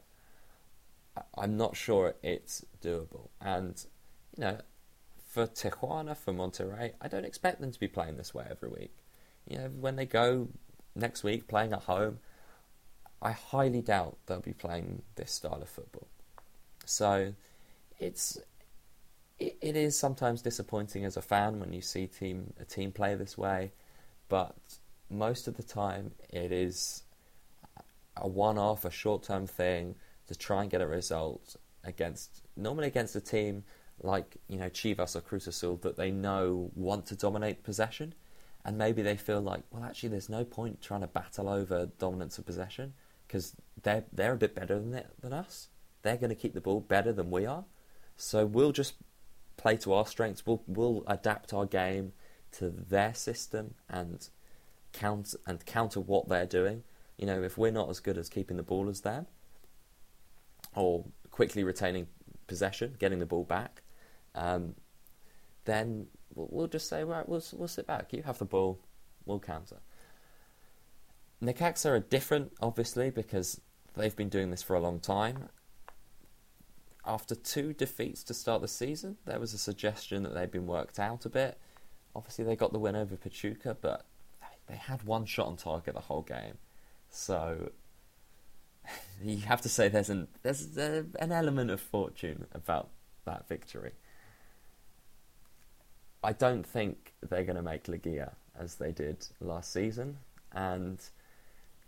I'm 1.37 1.55
not 1.55 1.77
sure 1.77 2.15
it's 2.23 2.65
doable. 2.81 3.29
And, 3.39 3.83
you 4.37 4.41
know, 4.41 4.57
for 5.35 5.47
Tijuana, 5.47 6.15
for 6.15 6.31
Monterrey, 6.31 6.93
I 7.01 7.09
don't 7.09 7.25
expect 7.25 7.59
them 7.59 7.69
to 7.69 7.77
be 7.77 7.89
playing 7.89 8.15
this 8.15 8.33
way 8.33 8.47
every 8.49 8.69
week. 8.69 8.95
You 9.45 9.57
know, 9.57 9.67
when 9.67 9.97
they 9.97 10.05
go 10.05 10.47
next 10.95 11.25
week 11.25 11.49
playing 11.49 11.73
at 11.73 11.83
home, 11.83 12.19
I 13.21 13.33
highly 13.33 13.81
doubt 13.81 14.15
they'll 14.25 14.39
be 14.39 14.53
playing 14.53 15.01
this 15.17 15.33
style 15.33 15.61
of 15.61 15.67
football. 15.67 16.07
So 16.85 17.33
it's 17.99 18.39
it, 19.37 19.57
it 19.59 19.75
is 19.75 19.99
sometimes 19.99 20.41
disappointing 20.41 21.03
as 21.03 21.17
a 21.17 21.21
fan 21.21 21.59
when 21.59 21.73
you 21.73 21.81
see 21.81 22.07
team 22.07 22.53
a 22.57 22.63
team 22.63 22.93
play 22.93 23.15
this 23.15 23.37
way, 23.37 23.73
but 24.29 24.55
most 25.09 25.49
of 25.49 25.57
the 25.57 25.63
time 25.63 26.11
it 26.29 26.53
is 26.53 27.03
a 28.15 28.25
one-off, 28.25 28.85
a 28.85 28.89
short-term 28.89 29.47
thing 29.47 29.95
to 30.27 30.35
try 30.35 30.61
and 30.61 30.71
get 30.71 30.79
a 30.79 30.87
result 30.87 31.57
against 31.83 32.41
normally 32.55 32.87
against 32.87 33.17
a 33.17 33.21
team 33.21 33.65
like 34.01 34.37
you 34.47 34.57
know 34.57 34.69
Chivas 34.69 35.15
or 35.15 35.21
Cruz 35.21 35.47
Azul 35.47 35.77
that 35.77 35.97
they 35.97 36.11
know 36.11 36.71
want 36.75 37.05
to 37.07 37.15
dominate 37.15 37.63
possession, 37.63 38.13
and 38.63 38.77
maybe 38.77 39.01
they 39.01 39.17
feel 39.17 39.41
like 39.41 39.63
well 39.71 39.83
actually 39.83 40.09
there's 40.09 40.29
no 40.29 40.43
point 40.43 40.81
trying 40.81 41.01
to 41.01 41.07
battle 41.07 41.49
over 41.49 41.87
dominance 41.97 42.37
of 42.37 42.45
possession 42.45 42.93
because 43.27 43.55
they're 43.83 44.03
they're 44.11 44.33
a 44.33 44.37
bit 44.37 44.55
better 44.55 44.79
than 44.79 44.93
it, 44.93 45.07
than 45.21 45.33
us. 45.33 45.69
They're 46.01 46.17
going 46.17 46.29
to 46.29 46.35
keep 46.35 46.53
the 46.53 46.61
ball 46.61 46.81
better 46.81 47.11
than 47.11 47.31
we 47.31 47.45
are, 47.45 47.65
so 48.15 48.45
we'll 48.45 48.71
just 48.71 48.95
play 49.57 49.77
to 49.77 49.93
our 49.93 50.05
strengths. 50.05 50.45
We'll 50.45 50.63
we'll 50.67 51.03
adapt 51.07 51.53
our 51.53 51.65
game 51.65 52.13
to 52.53 52.69
their 52.69 53.13
system 53.13 53.75
and 53.89 54.27
count 54.93 55.35
and 55.45 55.65
counter 55.65 55.99
what 55.99 56.29
they're 56.29 56.45
doing. 56.45 56.83
You 57.17 57.25
know, 57.25 57.43
if 57.43 57.57
we're 57.57 57.71
not 57.71 57.89
as 57.89 57.99
good 57.99 58.17
as 58.17 58.29
keeping 58.29 58.57
the 58.57 58.63
ball 58.63 58.89
as 58.89 59.01
them, 59.01 59.27
or 60.75 61.05
quickly 61.31 61.63
retaining 61.63 62.07
possession, 62.47 62.95
getting 62.99 63.19
the 63.19 63.25
ball 63.25 63.43
back, 63.43 63.81
um, 64.35 64.75
then 65.63 66.07
we'll, 66.35 66.49
we'll, 66.51 66.67
just 66.67 66.87
say, 66.87 67.03
right, 67.03 67.27
we'll 67.27 67.43
we'll 67.53 67.67
sit 67.67 67.87
back. 67.87 68.13
You 68.13 68.23
have 68.23 68.37
the 68.37 68.45
ball, 68.45 68.79
we'll 69.25 69.39
counter. 69.39 69.77
Necaxa 71.43 71.89
are 71.89 71.99
different, 71.99 72.51
obviously, 72.61 73.09
because 73.09 73.59
they've 73.95 74.15
been 74.15 74.29
doing 74.29 74.51
this 74.51 74.61
for 74.61 74.75
a 74.75 74.79
long 74.79 74.99
time. 74.99 75.49
After 77.05 77.35
two 77.35 77.73
defeats 77.73 78.23
to 78.23 78.33
start 78.33 78.61
the 78.61 78.67
season, 78.67 79.17
there 79.25 79.39
was 79.39 79.53
a 79.53 79.57
suggestion 79.57 80.23
that 80.23 80.33
they'd 80.33 80.51
been 80.51 80.65
worked 80.65 80.99
out 80.99 81.25
a 81.25 81.29
bit. 81.29 81.57
Obviously, 82.15 82.45
they 82.45 82.55
got 82.55 82.73
the 82.73 82.79
win 82.79 82.95
over 82.95 83.15
Pachuca, 83.15 83.77
but 83.79 84.05
they 84.67 84.75
had 84.75 85.03
one 85.03 85.25
shot 85.25 85.47
on 85.47 85.57
target 85.57 85.93
the 85.93 86.01
whole 86.01 86.23
game. 86.23 86.57
So 87.09 87.71
you 89.23 89.37
have 89.37 89.61
to 89.61 89.69
say 89.69 89.87
there's 89.87 90.09
an 90.09 90.27
there's 90.43 90.77
an 90.77 91.31
element 91.31 91.69
of 91.69 91.81
fortune 91.81 92.47
about 92.53 92.89
that 93.25 93.47
victory. 93.47 93.91
I 96.25 96.34
don't 96.34 96.65
think 96.65 97.13
they're 97.22 97.44
going 97.44 97.55
to 97.55 97.62
make 97.62 97.84
Liguilla 97.84 98.34
as 98.60 98.75
they 98.75 98.91
did 98.91 99.27
last 99.39 99.72
season, 99.72 100.17
and 100.51 101.00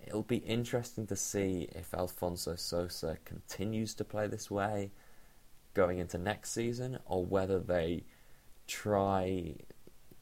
it'll 0.06 0.22
be 0.22 0.38
interesting 0.38 1.08
to 1.08 1.16
see 1.16 1.68
if 1.74 1.92
Alfonso 1.92 2.56
Sosa 2.56 3.18
continues 3.26 3.96
to 3.96 4.04
play 4.04 4.28
this 4.28 4.52
way 4.52 4.92
going 5.74 5.98
into 5.98 6.20
next 6.20 6.52
season, 6.52 7.00
or 7.08 7.26
whether 7.26 7.58
they 7.58 8.04
try, 8.68 9.56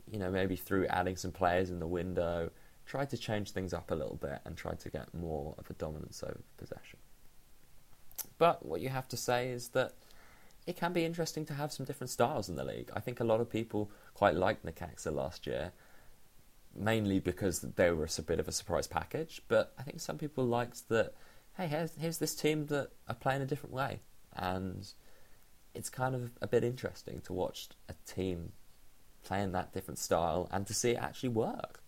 you 0.09 0.17
know, 0.17 0.31
maybe 0.31 0.55
through 0.55 0.87
adding 0.87 1.17
some 1.17 1.31
players 1.31 1.69
in 1.69 1.79
the 1.79 1.87
window, 1.87 2.51
try 2.85 3.03
to 3.03 3.17
change 3.17 3.51
things 3.51 3.73
up 3.73 3.91
a 3.91 3.95
little 3.95 4.15
bit 4.15 4.39
and 4.45 4.55
try 4.55 4.75
to 4.75 4.89
get 4.89 5.13
more 5.13 5.55
of 5.57 5.69
a 5.69 5.73
dominance 5.73 6.23
over 6.23 6.39
possession. 6.55 6.99
But 8.37 8.65
what 8.65 8.79
you 8.79 8.89
have 8.89 9.09
to 9.09 9.17
say 9.17 9.49
is 9.49 9.69
that 9.69 9.93
it 10.67 10.75
can 10.75 10.93
be 10.93 11.05
interesting 11.05 11.45
to 11.45 11.53
have 11.53 11.71
some 11.71 11.85
different 11.85 12.09
styles 12.09 12.49
in 12.49 12.55
the 12.55 12.63
league. 12.63 12.89
I 12.93 12.99
think 12.99 13.19
a 13.19 13.23
lot 13.23 13.41
of 13.41 13.49
people 13.49 13.91
quite 14.13 14.35
liked 14.35 14.65
Necaxa 14.65 15.13
last 15.13 15.45
year, 15.45 15.71
mainly 16.75 17.19
because 17.19 17.61
they 17.61 17.91
were 17.91 18.07
a 18.17 18.21
bit 18.21 18.39
of 18.39 18.47
a 18.47 18.51
surprise 18.51 18.87
package. 18.87 19.41
But 19.47 19.73
I 19.77 19.83
think 19.83 19.99
some 19.99 20.17
people 20.17 20.45
liked 20.45 20.89
that. 20.89 21.13
Hey, 21.57 21.67
here's 21.67 21.95
here's 21.95 22.17
this 22.17 22.35
team 22.35 22.65
that 22.67 22.89
are 23.07 23.15
playing 23.15 23.41
a 23.41 23.45
different 23.45 23.73
way, 23.73 23.99
and 24.33 24.87
it's 25.73 25.89
kind 25.89 26.15
of 26.15 26.31
a 26.41 26.47
bit 26.47 26.63
interesting 26.63 27.21
to 27.21 27.33
watch 27.33 27.69
a 27.87 27.93
team 28.07 28.51
playing 29.23 29.51
that 29.51 29.73
different 29.73 29.99
style 29.99 30.47
and 30.51 30.65
to 30.67 30.73
see 30.73 30.91
it 30.91 30.97
actually 30.97 31.29
work. 31.29 31.81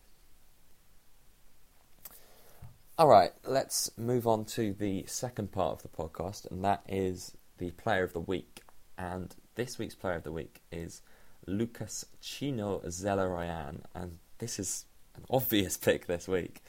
All 2.98 3.08
right, 3.08 3.32
let's 3.46 3.92
move 3.98 4.26
on 4.26 4.46
to 4.46 4.74
the 4.74 5.06
second 5.06 5.52
part 5.52 5.74
of 5.74 5.82
the 5.84 5.96
podcast, 5.98 6.50
and 6.50 6.64
that 6.64 6.82
is 6.88 7.36
the 7.58 7.72
player 7.72 8.04
of 8.04 8.14
the 8.14 8.20
week. 8.20 8.62
And 8.98 9.36
this 9.56 9.78
week's 9.78 9.96
player 9.96 10.16
of 10.16 10.24
the 10.24 10.32
week 10.32 10.62
is 10.72 11.02
Lucas 11.46 12.06
Chino 12.22 12.80
Zelarayan, 12.86 13.82
and 13.94 14.18
this 14.40 14.60
is 14.60 14.86
an 15.16 15.24
obvious 15.30 15.78
pick 15.88 16.08
this 16.08 16.28
week, 16.28 16.62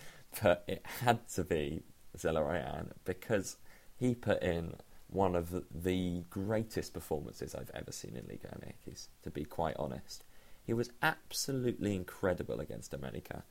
but 0.42 0.64
it 0.66 0.84
had 1.02 1.26
to 1.30 1.44
be 1.44 1.82
Zelarayan 2.16 2.90
because 3.04 3.56
he 3.96 4.14
put 4.14 4.42
in 4.42 4.74
one 5.10 5.34
of 5.34 5.64
the 5.74 6.22
greatest 6.28 6.92
performances 6.92 7.54
I've 7.54 7.70
ever 7.74 7.92
seen 7.92 8.14
in 8.16 8.26
Liga 8.28 8.48
MX, 8.48 9.08
to 9.22 9.30
be 9.30 9.44
quite 9.44 9.76
honest. 9.78 10.22
He 10.64 10.74
was 10.74 10.90
absolutely 11.02 11.94
incredible 11.94 12.60
against 12.60 12.92
America. 12.92 13.42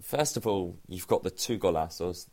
First 0.00 0.36
of 0.36 0.46
all, 0.46 0.76
you've 0.88 1.08
got 1.08 1.24
the 1.24 1.30
two 1.30 1.58
golazos, 1.58 2.26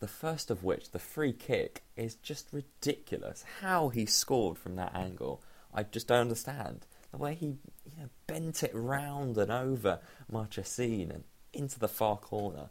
the 0.00 0.08
first 0.08 0.50
of 0.50 0.62
which, 0.62 0.90
the 0.90 0.98
free 0.98 1.32
kick, 1.32 1.82
is 1.96 2.14
just 2.16 2.48
ridiculous. 2.52 3.44
How 3.60 3.88
he 3.88 4.06
scored 4.06 4.58
from 4.58 4.76
that 4.76 4.94
angle, 4.94 5.42
I 5.74 5.82
just 5.82 6.08
don't 6.08 6.20
understand. 6.20 6.86
The 7.10 7.18
way 7.18 7.34
he 7.34 7.46
you 7.46 7.96
know, 7.98 8.08
bent 8.26 8.62
it 8.62 8.72
round 8.74 9.36
and 9.38 9.50
over 9.50 10.00
Marchesín 10.30 11.10
and 11.10 11.24
into 11.52 11.78
the 11.78 11.88
far 11.88 12.16
corner, 12.16 12.68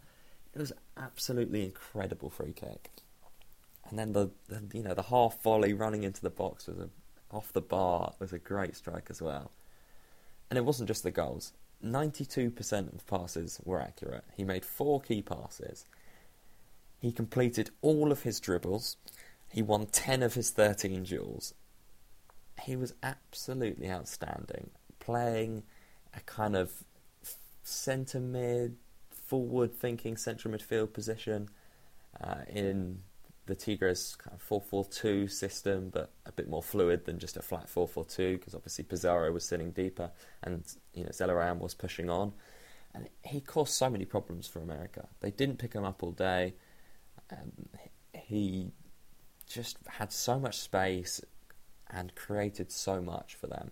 it 0.53 0.59
was 0.59 0.73
absolutely 0.95 1.63
incredible 1.63 2.29
free 2.29 2.53
kick. 2.53 2.91
And 3.89 3.97
then 3.97 4.13
the, 4.13 4.31
the 4.47 4.61
you 4.73 4.83
know 4.83 4.93
the 4.93 5.03
half 5.03 5.41
volley 5.41 5.73
running 5.73 6.03
into 6.03 6.21
the 6.21 6.29
box 6.29 6.67
was 6.67 6.77
a, 6.77 6.89
off 7.31 7.53
the 7.53 7.61
bar 7.61 8.13
was 8.19 8.33
a 8.33 8.39
great 8.39 8.75
strike 8.75 9.07
as 9.09 9.21
well. 9.21 9.51
And 10.49 10.57
it 10.57 10.65
wasn't 10.65 10.87
just 10.87 11.03
the 11.03 11.11
goals. 11.11 11.53
92% 11.83 12.93
of 12.93 13.05
passes 13.05 13.59
were 13.63 13.81
accurate. 13.81 14.23
He 14.35 14.43
made 14.43 14.65
four 14.65 14.99
key 15.01 15.21
passes. 15.21 15.85
He 16.99 17.11
completed 17.11 17.69
all 17.81 18.11
of 18.11 18.23
his 18.23 18.39
dribbles. 18.39 18.97
He 19.49 19.61
won 19.61 19.85
10 19.87 20.23
of 20.23 20.33
his 20.33 20.49
13 20.49 21.03
duels. 21.03 21.53
He 22.63 22.75
was 22.75 22.93
absolutely 23.03 23.89
outstanding, 23.89 24.71
playing 24.99 25.63
a 26.15 26.19
kind 26.21 26.55
of 26.55 26.71
centre 27.63 28.19
mid, 28.19 28.77
forward 29.11 29.73
thinking 29.73 30.17
central 30.17 30.53
midfield 30.53 30.93
position 30.93 31.49
uh, 32.21 32.41
in 32.49 32.99
the 33.45 33.55
Tigres 33.55 34.15
kind 34.17 34.35
of 34.35 34.63
4-4-2 34.69 35.31
system, 35.31 35.89
but 35.89 36.11
a 36.25 36.31
bit 36.31 36.49
more 36.49 36.63
fluid 36.63 37.05
than 37.05 37.17
just 37.19 37.37
a 37.37 37.41
flat 37.41 37.67
4-4-2, 37.67 38.33
because 38.33 38.53
obviously 38.53 38.83
Pizarro 38.83 39.31
was 39.31 39.45
sitting 39.45 39.71
deeper 39.71 40.11
and 40.43 40.63
you 40.93 41.03
know 41.03 41.09
Zelarayan 41.09 41.59
was 41.59 41.73
pushing 41.73 42.09
on, 42.09 42.33
and 42.93 43.07
he 43.23 43.39
caused 43.39 43.73
so 43.73 43.89
many 43.89 44.05
problems 44.05 44.47
for 44.47 44.59
America. 44.59 45.07
They 45.21 45.31
didn't 45.31 45.59
pick 45.59 45.73
him 45.73 45.85
up 45.85 46.03
all 46.03 46.11
day. 46.11 46.55
Um, 47.31 47.51
he 48.13 48.71
just 49.47 49.77
had 49.87 50.11
so 50.11 50.39
much 50.39 50.59
space 50.59 51.21
and 51.89 52.13
created 52.15 52.71
so 52.71 53.01
much 53.01 53.35
for 53.35 53.47
them. 53.47 53.71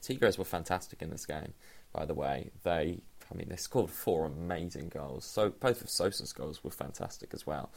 Tigres 0.00 0.38
were 0.38 0.44
fantastic 0.44 1.02
in 1.02 1.10
this 1.10 1.26
game, 1.26 1.54
by 1.92 2.04
the 2.04 2.14
way. 2.14 2.50
They, 2.62 3.00
I 3.30 3.34
mean, 3.34 3.48
they 3.48 3.56
scored 3.56 3.90
four 3.90 4.24
amazing 4.26 4.88
goals. 4.88 5.24
So 5.24 5.50
both 5.50 5.82
of 5.82 5.90
Sosa's 5.90 6.32
goals 6.32 6.62
were 6.62 6.70
fantastic 6.70 7.34
as 7.34 7.46
well. 7.46 7.70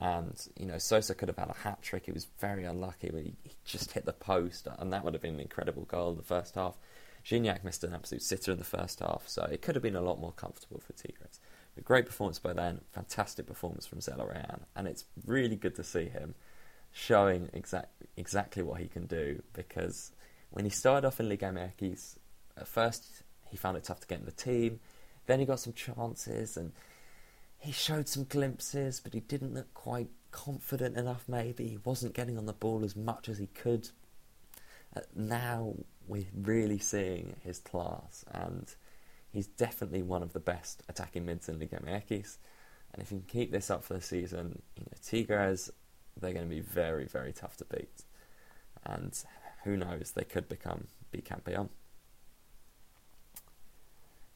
And, 0.00 0.34
you 0.58 0.66
know, 0.66 0.78
Sosa 0.78 1.14
could 1.14 1.28
have 1.28 1.38
had 1.38 1.50
a 1.50 1.54
hat 1.54 1.82
trick. 1.82 2.06
He 2.06 2.12
was 2.12 2.26
very 2.40 2.64
unlucky, 2.64 3.10
but 3.12 3.22
he, 3.22 3.34
he 3.42 3.54
just 3.64 3.92
hit 3.92 4.04
the 4.04 4.12
post, 4.12 4.66
and 4.78 4.92
that 4.92 5.04
would 5.04 5.14
have 5.14 5.22
been 5.22 5.34
an 5.34 5.40
incredible 5.40 5.84
goal 5.84 6.10
in 6.10 6.16
the 6.16 6.22
first 6.22 6.56
half. 6.56 6.76
Gignac 7.24 7.64
missed 7.64 7.84
an 7.84 7.94
absolute 7.94 8.22
sitter 8.22 8.52
in 8.52 8.58
the 8.58 8.64
first 8.64 9.00
half, 9.00 9.22
so 9.26 9.44
it 9.44 9.62
could 9.62 9.76
have 9.76 9.82
been 9.82 9.96
a 9.96 10.02
lot 10.02 10.20
more 10.20 10.32
comfortable 10.32 10.80
for 10.80 10.92
Tigres. 10.92 11.40
But 11.74 11.84
great 11.84 12.06
performance 12.06 12.38
by 12.38 12.52
then, 12.52 12.80
fantastic 12.92 13.46
performance 13.46 13.86
from 13.86 13.98
Zelarayan, 13.98 14.60
and 14.76 14.86
it's 14.86 15.04
really 15.26 15.56
good 15.56 15.74
to 15.76 15.84
see 15.84 16.04
him 16.06 16.34
showing 16.92 17.50
exact, 17.52 17.90
exactly 18.16 18.62
what 18.62 18.80
he 18.80 18.86
can 18.86 19.06
do 19.06 19.42
because 19.52 20.12
when 20.50 20.64
he 20.64 20.70
started 20.70 21.06
off 21.06 21.18
in 21.18 21.28
Liga 21.28 21.46
MX, 21.46 22.16
at 22.56 22.68
first 22.68 23.24
he 23.50 23.56
found 23.56 23.76
it 23.76 23.84
tough 23.84 24.00
to 24.00 24.06
get 24.06 24.20
in 24.20 24.24
the 24.24 24.32
team, 24.32 24.78
then 25.26 25.40
he 25.40 25.46
got 25.46 25.58
some 25.58 25.72
chances 25.72 26.56
and 26.56 26.72
he 27.58 27.72
showed 27.72 28.08
some 28.08 28.24
glimpses, 28.24 29.00
but 29.00 29.14
he 29.14 29.20
didn't 29.20 29.54
look 29.54 29.72
quite 29.72 30.08
confident 30.30 30.96
enough, 30.98 31.24
maybe. 31.26 31.66
He 31.66 31.78
wasn't 31.82 32.14
getting 32.14 32.36
on 32.36 32.44
the 32.44 32.52
ball 32.52 32.84
as 32.84 32.94
much 32.94 33.28
as 33.28 33.38
he 33.38 33.46
could. 33.46 33.88
Uh, 34.94 35.00
now 35.16 35.74
we're 36.06 36.26
really 36.34 36.78
seeing 36.78 37.36
his 37.42 37.58
class, 37.58 38.24
and 38.30 38.74
he's 39.34 39.46
definitely 39.46 40.02
one 40.02 40.22
of 40.22 40.32
the 40.32 40.40
best 40.40 40.82
attacking 40.88 41.26
mids 41.26 41.48
in 41.48 41.58
Liga 41.58 41.76
MX. 41.76 42.38
And 42.92 43.02
if 43.02 43.10
he 43.10 43.16
can 43.16 43.24
keep 43.26 43.50
this 43.50 43.70
up 43.70 43.84
for 43.84 43.94
the 43.94 44.00
season, 44.00 44.62
you 44.76 44.84
know, 44.84 44.96
Tigres 45.04 45.70
they're 46.20 46.32
going 46.32 46.48
to 46.48 46.54
be 46.54 46.60
very, 46.60 47.06
very 47.06 47.32
tough 47.32 47.56
to 47.58 47.64
beat. 47.64 48.04
And 48.84 49.16
who 49.64 49.76
knows, 49.76 50.12
they 50.14 50.24
could 50.24 50.48
become 50.48 50.88
bicampeon. 51.12 51.68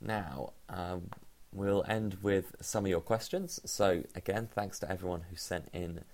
Now, 0.01 0.53
um, 0.69 1.11
we'll 1.53 1.85
end 1.89 2.19
with 2.23 2.55
some 2.61 2.85
of 2.85 2.91
your 2.91 3.01
questions. 3.01 3.61
So, 3.65 4.05
again, 4.15 4.49
thanks 4.53 4.79
to 4.81 4.91
everyone 4.91 5.23
who 5.31 5.37
sent 5.37 5.69
in 5.73 6.05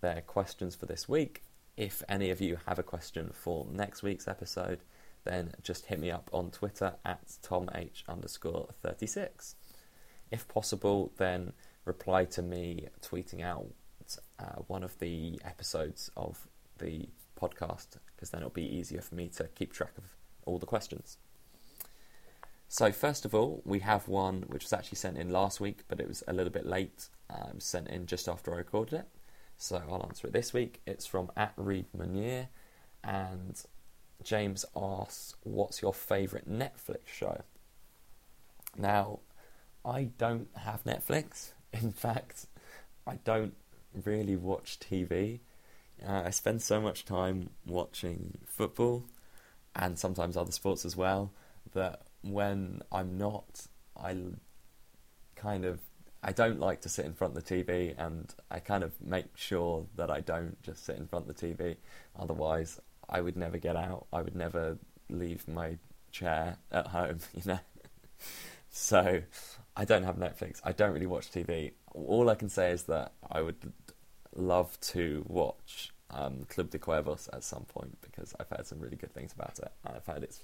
their 0.00 0.22
questions 0.22 0.74
for 0.74 0.86
this 0.86 1.08
week. 1.08 1.42
If 1.76 2.02
any 2.08 2.30
of 2.30 2.40
you 2.40 2.58
have 2.66 2.78
a 2.78 2.82
question 2.82 3.30
for 3.32 3.66
next 3.70 4.02
week's 4.02 4.26
episode, 4.26 4.80
then 5.28 5.52
just 5.62 5.86
hit 5.86 6.00
me 6.00 6.10
up 6.10 6.28
on 6.32 6.50
Twitter 6.50 6.94
at 7.04 7.20
tomh 7.42 7.68
underscore 8.08 8.68
36. 8.82 9.54
If 10.30 10.48
possible, 10.48 11.12
then 11.16 11.52
reply 11.84 12.24
to 12.24 12.42
me 12.42 12.88
tweeting 13.00 13.42
out 13.42 13.66
uh, 14.38 14.62
one 14.66 14.82
of 14.82 14.98
the 14.98 15.40
episodes 15.44 16.10
of 16.16 16.48
the 16.78 17.08
podcast 17.40 17.98
because 18.14 18.30
then 18.30 18.40
it'll 18.40 18.50
be 18.50 18.76
easier 18.76 19.00
for 19.00 19.14
me 19.14 19.28
to 19.28 19.44
keep 19.54 19.72
track 19.72 19.92
of 19.96 20.04
all 20.44 20.58
the 20.58 20.66
questions. 20.66 21.18
So, 22.68 22.92
first 22.92 23.24
of 23.24 23.34
all, 23.34 23.62
we 23.64 23.80
have 23.80 24.08
one 24.08 24.44
which 24.46 24.64
was 24.64 24.72
actually 24.72 24.96
sent 24.96 25.16
in 25.16 25.30
last 25.30 25.58
week, 25.60 25.84
but 25.88 26.00
it 26.00 26.08
was 26.08 26.22
a 26.28 26.32
little 26.34 26.52
bit 26.52 26.66
late. 26.66 27.08
It 27.30 27.54
was 27.54 27.64
sent 27.64 27.88
in 27.88 28.06
just 28.06 28.28
after 28.28 28.52
I 28.52 28.58
recorded 28.58 29.00
it. 29.00 29.08
So, 29.56 29.82
I'll 29.90 30.04
answer 30.06 30.26
it 30.26 30.34
this 30.34 30.52
week. 30.52 30.82
It's 30.86 31.06
from 31.06 31.30
at 31.34 31.54
Reed 31.56 31.86
Munier, 31.96 32.48
and 33.02 33.62
James 34.28 34.66
asks, 34.76 35.34
What's 35.42 35.80
your 35.80 35.94
favourite 35.94 36.46
Netflix 36.46 37.06
show? 37.06 37.44
Now, 38.76 39.20
I 39.86 40.10
don't 40.18 40.48
have 40.54 40.84
Netflix. 40.84 41.52
In 41.72 41.92
fact, 41.92 42.44
I 43.06 43.14
don't 43.24 43.54
really 44.04 44.36
watch 44.36 44.80
TV. 44.80 45.40
Uh, 46.06 46.24
I 46.26 46.30
spend 46.30 46.60
so 46.60 46.78
much 46.78 47.06
time 47.06 47.48
watching 47.64 48.36
football 48.44 49.06
and 49.74 49.98
sometimes 49.98 50.36
other 50.36 50.52
sports 50.52 50.84
as 50.84 50.94
well 50.94 51.32
that 51.72 52.02
when 52.20 52.82
I'm 52.92 53.16
not, 53.16 53.66
I 53.96 54.14
kind 55.36 55.64
of 55.64 55.80
I 56.22 56.32
don't 56.32 56.60
like 56.60 56.82
to 56.82 56.90
sit 56.90 57.06
in 57.06 57.14
front 57.14 57.34
of 57.34 57.44
the 57.44 57.54
TV, 57.54 57.94
and 57.96 58.34
I 58.50 58.58
kind 58.58 58.82
of 58.84 59.00
make 59.00 59.36
sure 59.36 59.86
that 59.96 60.10
I 60.10 60.20
don't 60.20 60.60
just 60.62 60.84
sit 60.84 60.96
in 60.96 61.06
front 61.06 61.30
of 61.30 61.36
the 61.36 61.46
TV. 61.46 61.76
Otherwise, 62.18 62.80
I 63.08 63.20
would 63.20 63.36
never 63.36 63.58
get 63.58 63.76
out. 63.76 64.06
I 64.12 64.22
would 64.22 64.36
never 64.36 64.78
leave 65.08 65.46
my 65.48 65.78
chair 66.10 66.56
at 66.70 66.88
home, 66.88 67.18
you 67.34 67.42
know. 67.44 67.60
so, 68.70 69.22
I 69.76 69.84
don't 69.84 70.02
have 70.02 70.16
Netflix. 70.16 70.60
I 70.64 70.72
don't 70.72 70.92
really 70.92 71.06
watch 71.06 71.30
TV. 71.30 71.72
All 71.94 72.28
I 72.28 72.34
can 72.34 72.48
say 72.48 72.72
is 72.72 72.82
that 72.84 73.12
I 73.30 73.40
would 73.40 73.72
love 74.34 74.78
to 74.80 75.24
watch 75.28 75.92
um, 76.10 76.46
Club 76.48 76.70
de 76.70 76.78
Cuervos 76.78 77.28
at 77.32 77.44
some 77.44 77.64
point 77.64 77.96
because 78.00 78.34
I've 78.38 78.48
heard 78.48 78.66
some 78.66 78.80
really 78.80 78.96
good 78.96 79.12
things 79.12 79.32
about 79.32 79.58
it. 79.58 79.70
I've 79.86 80.06
heard 80.06 80.22
it's 80.24 80.42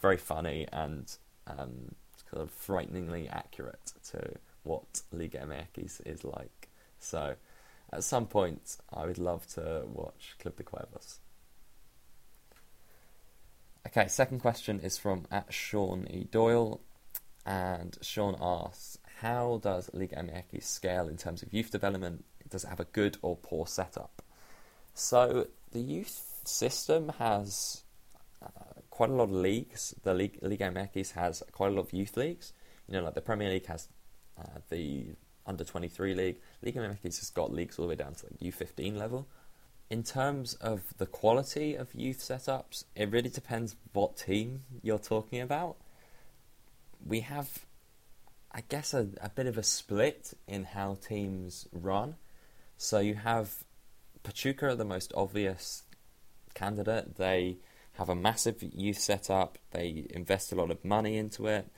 very 0.00 0.16
funny 0.16 0.66
and 0.72 1.10
um, 1.46 1.94
kind 2.30 2.42
of 2.42 2.50
frighteningly 2.50 3.28
accurate 3.28 3.92
to 4.10 4.34
what 4.64 5.02
Liga 5.12 5.38
MX 5.38 6.06
is 6.06 6.24
like. 6.24 6.68
So, 6.98 7.36
at 7.92 8.04
some 8.04 8.26
point, 8.26 8.76
I 8.92 9.06
would 9.06 9.18
love 9.18 9.46
to 9.54 9.84
watch 9.86 10.36
Club 10.38 10.56
de 10.56 10.62
Cuervos. 10.62 11.18
Okay, 13.86 14.08
second 14.08 14.40
question 14.40 14.80
is 14.80 14.96
from 14.96 15.26
at 15.30 15.52
Sean 15.52 16.06
E. 16.10 16.26
Doyle, 16.30 16.80
and 17.44 17.96
Sean 18.00 18.34
asks, 18.40 18.98
"How 19.20 19.60
does 19.62 19.90
Liga 19.92 20.16
MX 20.16 20.64
scale 20.64 21.08
in 21.08 21.16
terms 21.16 21.42
of 21.42 21.52
youth 21.52 21.70
development? 21.70 22.24
Does 22.48 22.64
it 22.64 22.68
have 22.68 22.80
a 22.80 22.84
good 22.86 23.18
or 23.20 23.36
poor 23.36 23.66
setup?" 23.66 24.22
So 24.94 25.48
the 25.72 25.80
youth 25.80 26.40
system 26.44 27.10
has 27.18 27.82
uh, 28.42 28.80
quite 28.90 29.10
a 29.10 29.12
lot 29.12 29.24
of 29.24 29.32
leagues. 29.32 29.94
The 30.02 30.14
league, 30.14 30.38
Liga 30.40 30.64
MX 30.70 31.12
has 31.12 31.42
quite 31.52 31.72
a 31.72 31.74
lot 31.74 31.86
of 31.86 31.92
youth 31.92 32.16
leagues. 32.16 32.52
You 32.88 32.94
know, 32.94 33.04
like 33.04 33.14
the 33.14 33.20
Premier 33.20 33.50
League 33.50 33.66
has 33.66 33.88
uh, 34.38 34.60
the 34.70 35.08
under 35.46 35.64
23 35.64 36.14
league. 36.14 36.36
Liga 36.62 36.80
MX 36.80 37.02
has 37.02 37.30
got 37.30 37.52
leagues 37.52 37.78
all 37.78 37.84
the 37.84 37.90
way 37.90 37.96
down 37.96 38.14
to 38.14 38.26
like 38.26 38.40
U15 38.40 38.96
level. 38.96 39.28
In 39.90 40.02
terms 40.02 40.54
of 40.54 40.82
the 40.98 41.06
quality 41.06 41.74
of 41.74 41.94
youth 41.94 42.18
setups, 42.18 42.84
it 42.96 43.10
really 43.10 43.28
depends 43.28 43.76
what 43.92 44.16
team 44.16 44.62
you're 44.82 44.98
talking 44.98 45.40
about. 45.40 45.76
We 47.04 47.20
have, 47.20 47.66
I 48.50 48.62
guess, 48.68 48.94
a, 48.94 49.08
a 49.20 49.28
bit 49.28 49.46
of 49.46 49.58
a 49.58 49.62
split 49.62 50.32
in 50.48 50.64
how 50.64 50.96
teams 51.06 51.68
run. 51.72 52.16
So 52.76 52.98
you 52.98 53.14
have 53.14 53.64
Pachuca 54.22 54.68
are 54.68 54.74
the 54.74 54.84
most 54.84 55.12
obvious 55.14 55.84
candidate. 56.54 57.16
They 57.16 57.58
have 57.92 58.08
a 58.08 58.14
massive 58.14 58.62
youth 58.62 58.98
setup, 58.98 59.58
they 59.70 60.06
invest 60.10 60.50
a 60.50 60.56
lot 60.56 60.70
of 60.70 60.84
money 60.84 61.16
into 61.16 61.46
it, 61.46 61.70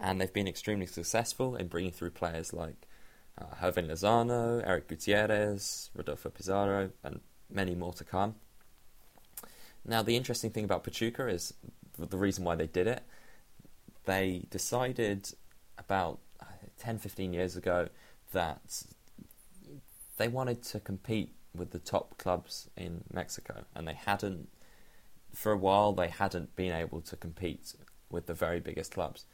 and 0.00 0.20
they've 0.20 0.32
been 0.32 0.48
extremely 0.48 0.86
successful 0.86 1.54
in 1.54 1.68
bringing 1.68 1.92
through 1.92 2.10
players 2.10 2.52
like 2.52 2.88
uh, 3.38 3.54
Hirving 3.60 3.88
Lozano, 3.88 4.66
Eric 4.66 4.88
Gutierrez, 4.88 5.90
Rodolfo 5.94 6.30
Pizarro, 6.30 6.90
and 7.04 7.20
many 7.52 7.74
more 7.74 7.92
to 7.94 8.04
come. 8.04 8.34
Now, 9.84 10.02
the 10.02 10.16
interesting 10.16 10.50
thing 10.50 10.64
about 10.64 10.84
Pachuca 10.84 11.28
is 11.28 11.54
the 11.98 12.18
reason 12.18 12.44
why 12.44 12.54
they 12.54 12.66
did 12.66 12.86
it. 12.86 13.02
They 14.04 14.44
decided 14.50 15.32
about 15.78 16.20
uh, 16.40 16.44
10 16.78 16.98
15 16.98 17.32
years 17.32 17.56
ago 17.56 17.88
that 18.32 18.84
they 20.16 20.28
wanted 20.28 20.62
to 20.64 20.80
compete 20.80 21.34
with 21.54 21.70
the 21.70 21.78
top 21.78 22.18
clubs 22.18 22.68
in 22.76 23.04
Mexico, 23.12 23.64
and 23.74 23.88
they 23.88 23.94
hadn't, 23.94 24.48
for 25.34 25.52
a 25.52 25.56
while, 25.56 25.92
they 25.92 26.08
hadn't 26.08 26.54
been 26.56 26.72
able 26.72 27.00
to 27.00 27.16
compete 27.16 27.74
with 28.10 28.26
the 28.26 28.34
very 28.34 28.60
biggest 28.60 28.92
clubs. 28.92 29.24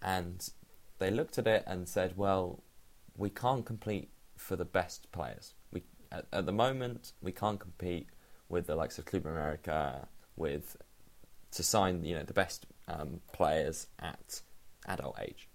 And 0.00 0.48
they 0.98 1.10
looked 1.10 1.38
at 1.38 1.46
it 1.46 1.64
and 1.66 1.88
said, 1.88 2.16
well, 2.16 2.62
we 3.16 3.30
can't 3.30 3.64
compete 3.64 4.10
for 4.36 4.56
the 4.56 4.64
best 4.64 5.10
players. 5.12 5.54
We 5.72 5.82
at, 6.10 6.26
at 6.32 6.46
the 6.46 6.52
moment 6.52 7.12
we 7.22 7.32
can't 7.32 7.60
compete 7.60 8.08
with 8.48 8.66
the 8.66 8.74
likes 8.74 8.98
of 8.98 9.04
Club 9.04 9.26
America 9.26 10.08
with 10.36 10.76
to 11.50 11.62
sign 11.62 12.04
you 12.04 12.14
know 12.14 12.22
the 12.22 12.32
best 12.32 12.66
um, 12.86 13.20
players 13.32 13.86
at 13.98 14.42
adult 14.86 15.18
age. 15.20 15.48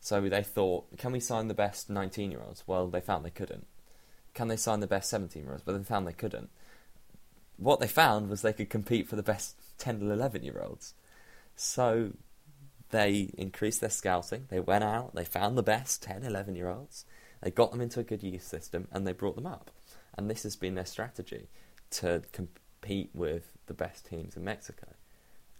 So 0.00 0.20
they 0.20 0.42
thought, 0.44 0.96
can 0.96 1.10
we 1.12 1.20
sign 1.20 1.48
the 1.48 1.54
best 1.54 1.90
19 1.90 2.30
year 2.30 2.40
olds? 2.46 2.62
Well, 2.66 2.86
they 2.86 3.00
found 3.00 3.24
they 3.24 3.30
couldn't 3.30 3.66
can 4.38 4.46
they 4.46 4.56
sign 4.56 4.78
the 4.78 4.86
best 4.86 5.10
17 5.10 5.42
year 5.42 5.50
olds? 5.50 5.64
But 5.64 5.76
they 5.76 5.82
found 5.82 6.06
they 6.06 6.12
couldn't. 6.12 6.48
What 7.56 7.80
they 7.80 7.88
found 7.88 8.30
was 8.30 8.42
they 8.42 8.52
could 8.52 8.70
compete 8.70 9.08
for 9.08 9.16
the 9.16 9.22
best 9.22 9.56
10 9.78 9.98
to 9.98 10.10
11 10.12 10.44
year 10.44 10.62
olds. 10.64 10.94
So 11.56 12.12
they 12.90 13.30
increased 13.36 13.80
their 13.80 13.90
scouting. 13.90 14.46
They 14.48 14.60
went 14.60 14.84
out, 14.84 15.16
they 15.16 15.24
found 15.24 15.58
the 15.58 15.62
best 15.64 16.04
10, 16.04 16.22
11 16.22 16.54
year 16.54 16.70
olds, 16.70 17.04
they 17.40 17.50
got 17.50 17.70
them 17.70 17.80
into 17.80 18.00
a 18.00 18.04
good 18.04 18.22
youth 18.22 18.42
system, 18.42 18.88
and 18.90 19.06
they 19.06 19.12
brought 19.12 19.36
them 19.36 19.46
up. 19.46 19.70
And 20.16 20.28
this 20.28 20.42
has 20.42 20.56
been 20.56 20.74
their 20.74 20.84
strategy 20.84 21.48
to 21.90 22.22
compete 22.32 23.10
with 23.14 23.56
the 23.66 23.74
best 23.74 24.06
teams 24.06 24.36
in 24.36 24.44
Mexico. 24.44 24.88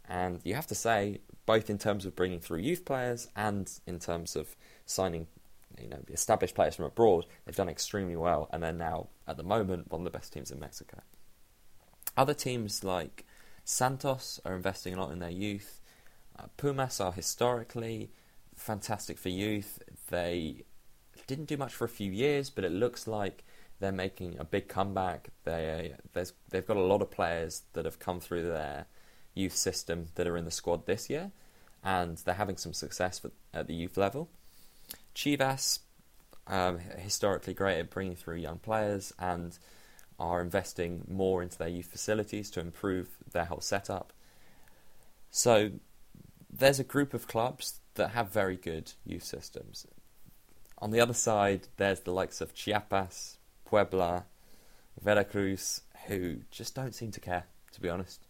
And 0.09 0.41
you 0.43 0.55
have 0.55 0.67
to 0.69 0.75
say, 0.75 1.21
both 1.47 1.69
in 1.69 1.79
terms 1.79 2.07
of 2.07 2.17
bringing 2.17 2.41
through 2.41 2.59
youth 2.59 2.85
players 2.85 3.29
and 3.37 3.71
in 3.87 3.99
terms 3.99 4.37
of 4.37 4.57
signing 4.87 5.27
you 5.81 5.88
know, 5.88 6.01
established 6.09 6.55
players 6.55 6.77
from 6.77 6.87
abroad, 6.87 7.27
they've 7.45 7.55
done 7.55 7.69
extremely 7.69 8.17
well, 8.17 8.49
and 8.53 8.62
they're 8.62 8.73
now, 8.73 9.09
at 9.27 9.37
the 9.37 9.43
moment, 9.43 9.91
one 9.91 10.01
of 10.01 10.05
the 10.05 10.11
best 10.11 10.33
teams 10.33 10.51
in 10.51 10.59
Mexico. 10.59 11.01
Other 12.17 12.35
teams 12.35 12.83
like 12.83 13.27
Santos 13.64 14.41
are 14.45 14.57
investing 14.57 14.95
a 14.95 15.01
lot 15.01 15.12
in 15.12 15.19
their 15.19 15.31
youth. 15.31 15.81
Uh, 16.38 16.47
Pumas 16.57 17.01
are 17.01 17.12
historically 17.12 18.11
fantastic 18.57 19.19
for 19.19 19.29
youth. 19.29 19.79
They 20.11 20.64
didn't 21.29 21.45
do 21.45 21.57
much 21.57 21.73
for 21.73 21.85
a 21.85 21.88
few 21.88 22.11
years, 22.11 22.51
but 22.51 22.64
it 22.64 22.73
looks 22.73 23.07
like 23.07 23.45
they're 23.79 23.93
making 23.93 24.37
a 24.38 24.45
big 24.45 24.67
comeback. 24.67 25.29
They 25.45 25.95
they've 26.12 26.67
got 26.67 26.77
a 26.77 26.81
lot 26.83 27.03
of 27.03 27.12
players 27.12 27.62
that 27.75 27.85
have 27.85 28.01
come 28.01 28.19
through 28.19 28.49
their 28.49 28.87
youth 29.35 29.55
system 29.55 30.07
that 30.17 30.27
are 30.27 30.37
in 30.37 30.45
the 30.45 30.51
squad 30.51 30.87
this 30.87 31.09
year, 31.09 31.31
and 31.85 32.17
they're 32.19 32.35
having 32.35 32.57
some 32.57 32.73
success 32.73 33.25
at 33.55 33.69
the 33.69 33.75
youth 33.75 33.97
level. 33.97 34.29
Chivas, 35.14 35.81
um, 36.49 36.79
historically 36.79 37.55
great 37.55 37.79
at 37.79 37.91
bringing 37.91 38.17
through 38.17 38.37
young 38.37 38.59
players 38.59 39.12
and 39.19 39.57
are 40.19 40.41
investing 40.41 41.05
more 41.09 41.43
into 41.43 41.59
their 41.59 41.69
youth 41.69 41.87
facilities 41.87 42.51
to 42.51 42.61
improve 42.61 43.09
their 43.31 43.45
whole 43.45 43.61
setup. 43.61 44.12
So 45.31 45.71
there's 46.51 46.81
a 46.81 46.85
group 46.85 47.14
of 47.14 47.29
clubs 47.29 47.81
that 47.95 48.11
have 48.11 48.33
very 48.33 48.57
good 48.57 48.93
youth 49.05 49.25
systems. 49.25 49.87
On 50.81 50.91
the 50.91 51.01
other 51.01 51.14
side, 51.14 51.69
there's 51.77 52.01
the 52.01 52.12
likes 52.12 52.41
of 52.41 52.55
Chiapas, 52.55 53.38
Puebla, 53.64 54.25
Veracruz, 55.01 55.83
who 56.07 56.38
just 56.51 56.75
don't 56.75 56.95
seem 56.95 57.11
to 57.12 57.21
care, 57.21 57.45
to 57.73 57.81
be 57.81 57.88
honest. 57.88 58.25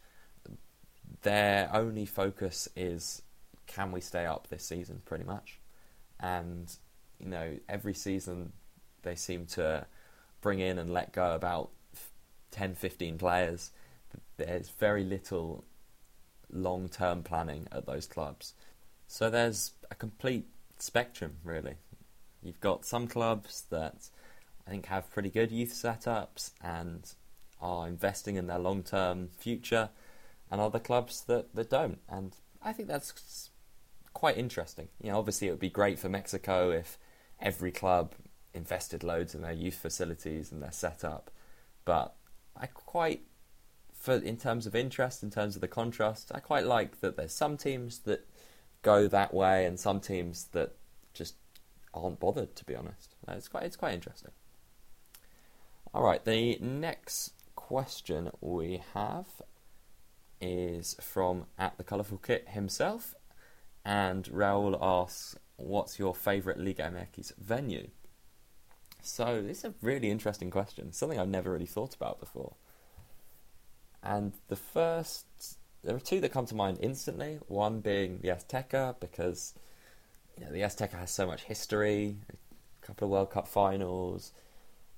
Their 1.22 1.70
only 1.72 2.06
focus 2.06 2.68
is 2.74 3.22
can 3.66 3.92
we 3.92 4.00
stay 4.00 4.24
up 4.24 4.48
this 4.48 4.64
season, 4.64 5.02
pretty 5.04 5.24
much 5.24 5.58
and 6.20 6.76
you 7.18 7.28
know 7.28 7.56
every 7.68 7.94
season 7.94 8.52
they 9.02 9.14
seem 9.14 9.46
to 9.46 9.86
bring 10.40 10.58
in 10.58 10.78
and 10.78 10.92
let 10.92 11.12
go 11.12 11.34
about 11.34 11.70
10, 12.50 12.74
15 12.74 13.18
players. 13.18 13.70
There's 14.36 14.70
very 14.70 15.04
little 15.04 15.64
long 16.50 16.88
term 16.88 17.22
planning 17.22 17.68
at 17.70 17.86
those 17.86 18.06
clubs. 18.06 18.54
So 19.06 19.30
there's 19.30 19.72
a 19.90 19.94
complete 19.94 20.46
spectrum, 20.78 21.36
really. 21.44 21.74
You've 22.42 22.60
got 22.60 22.84
some 22.84 23.08
clubs 23.08 23.64
that 23.70 24.08
I 24.66 24.70
think 24.70 24.86
have 24.86 25.10
pretty 25.10 25.30
good 25.30 25.50
youth 25.50 25.72
setups 25.72 26.52
and 26.62 27.12
are 27.60 27.88
investing 27.88 28.36
in 28.36 28.46
their 28.46 28.58
long 28.58 28.82
term 28.82 29.28
future, 29.36 29.90
and 30.50 30.60
other 30.60 30.78
clubs 30.78 31.22
that, 31.24 31.54
that 31.54 31.70
don't. 31.70 31.98
And 32.08 32.34
I 32.62 32.72
think 32.72 32.88
that's 32.88 33.50
quite 34.12 34.38
interesting. 34.38 34.88
You 35.02 35.10
know, 35.10 35.18
obviously 35.18 35.48
it 35.48 35.50
would 35.50 35.60
be 35.60 35.70
great 35.70 35.98
for 35.98 36.08
Mexico 36.08 36.70
if 36.70 36.98
every 37.40 37.70
club 37.70 38.14
invested 38.54 39.04
loads 39.04 39.34
in 39.34 39.42
their 39.42 39.52
youth 39.52 39.76
facilities 39.76 40.50
and 40.50 40.62
their 40.62 40.72
setup, 40.72 41.30
but 41.84 42.14
I 42.56 42.66
quite 42.66 43.22
for 43.94 44.14
in 44.14 44.36
terms 44.36 44.66
of 44.66 44.74
interest, 44.74 45.22
in 45.22 45.30
terms 45.30 45.54
of 45.56 45.60
the 45.60 45.68
contrast, 45.68 46.30
I 46.34 46.40
quite 46.40 46.66
like 46.66 47.00
that 47.00 47.16
there's 47.16 47.32
some 47.32 47.56
teams 47.56 48.00
that 48.00 48.26
go 48.82 49.08
that 49.08 49.34
way 49.34 49.66
and 49.66 49.78
some 49.78 50.00
teams 50.00 50.44
that 50.52 50.76
just 51.14 51.34
aren't 51.94 52.20
bothered. 52.20 52.54
To 52.56 52.64
be 52.64 52.74
honest, 52.74 53.14
uh, 53.26 53.32
it's 53.32 53.48
quite 53.48 53.64
it's 53.64 53.76
quite 53.76 53.94
interesting. 53.94 54.32
All 55.94 56.02
right, 56.02 56.24
the 56.24 56.58
next 56.60 57.32
question 57.54 58.30
we 58.40 58.82
have 58.94 59.26
is 60.40 60.94
from 61.00 61.46
at 61.58 61.76
the 61.78 61.84
colourful 61.84 62.18
kit 62.18 62.48
himself, 62.50 63.14
and 63.84 64.24
Raul 64.26 64.78
asks, 64.80 65.36
"What's 65.56 65.98
your 65.98 66.14
favourite 66.14 66.58
Liga 66.58 66.84
MX 66.84 67.32
venue?" 67.38 67.90
So 69.02 69.42
this 69.42 69.58
is 69.58 69.64
a 69.64 69.74
really 69.80 70.10
interesting 70.10 70.50
question, 70.50 70.92
something 70.92 71.18
I've 71.18 71.28
never 71.28 71.52
really 71.52 71.66
thought 71.66 71.94
about 71.94 72.20
before. 72.20 72.56
And 74.02 74.32
the 74.48 74.56
first, 74.56 75.26
there 75.82 75.94
are 75.96 76.00
two 76.00 76.20
that 76.20 76.32
come 76.32 76.46
to 76.46 76.54
mind 76.54 76.78
instantly. 76.80 77.38
One 77.48 77.80
being 77.80 78.20
the 78.20 78.28
Azteca, 78.28 78.98
because 79.00 79.54
you 80.38 80.44
know 80.44 80.52
the 80.52 80.60
Azteca 80.60 80.98
has 80.98 81.10
so 81.10 81.26
much 81.26 81.42
history, 81.42 82.16
a 82.82 82.86
couple 82.86 83.06
of 83.06 83.10
World 83.10 83.30
Cup 83.30 83.48
finals, 83.48 84.32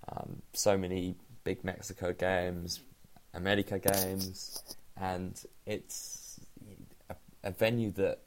um, 0.08 0.42
so 0.52 0.76
many 0.76 1.14
big 1.44 1.64
Mexico 1.64 2.12
games, 2.12 2.80
America 3.32 3.78
games, 3.78 4.62
and 4.96 5.42
it's 5.66 6.40
a, 7.08 7.14
a, 7.44 7.50
venue 7.52 7.90
that 7.92 8.18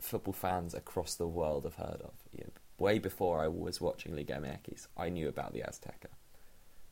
football 0.00 0.34
fans 0.34 0.74
across 0.74 1.14
the 1.14 1.26
world 1.26 1.64
have 1.64 1.76
heard 1.76 2.00
of. 2.02 2.12
You 2.32 2.44
know, 2.44 2.50
way 2.78 2.98
before 2.98 3.42
I 3.42 3.48
was 3.48 3.80
watching 3.80 4.14
Liga 4.14 4.34
MX, 4.34 4.88
I 4.96 5.08
knew 5.08 5.28
about 5.28 5.54
the 5.54 5.60
Azteca. 5.60 6.10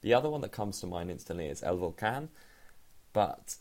The 0.01 0.14
other 0.14 0.31
one 0.31 0.40
that 0.42 0.53
comes 0.53 0.81
to 0.81 0.87
mind 0.87 1.11
instantly 1.11 1.46
is 1.46 1.62
El 1.62 1.77
Volcan, 1.77 2.31
but 3.12 3.57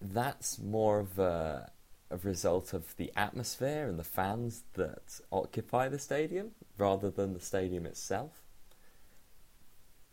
that's 0.00 0.58
more 0.58 1.00
of 1.00 1.18
a, 1.18 1.70
a 2.14 2.18
result 2.28 2.72
of 2.72 2.96
the 2.96 3.12
atmosphere 3.16 3.88
and 3.88 3.98
the 3.98 4.04
fans 4.04 4.62
that 4.74 5.20
occupy 5.32 5.88
the 5.88 5.98
stadium 5.98 6.52
rather 6.78 7.10
than 7.10 7.34
the 7.34 7.40
stadium 7.40 7.86
itself. 7.86 8.30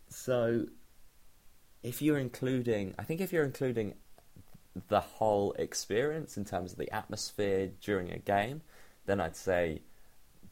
So, 0.10 0.66
if 1.84 2.02
you're 2.02 2.18
including, 2.18 2.96
I 2.98 3.04
think 3.04 3.22
if 3.22 3.32
you're 3.32 3.46
including 3.46 3.94
the 4.88 5.00
whole 5.00 5.54
experience 5.54 6.38
in 6.38 6.46
terms 6.46 6.72
of 6.72 6.78
the 6.78 6.92
atmosphere 6.92 7.70
during 7.82 8.12
a 8.12 8.18
game, 8.18 8.62
then 9.06 9.22
I'd 9.22 9.36
say 9.36 9.82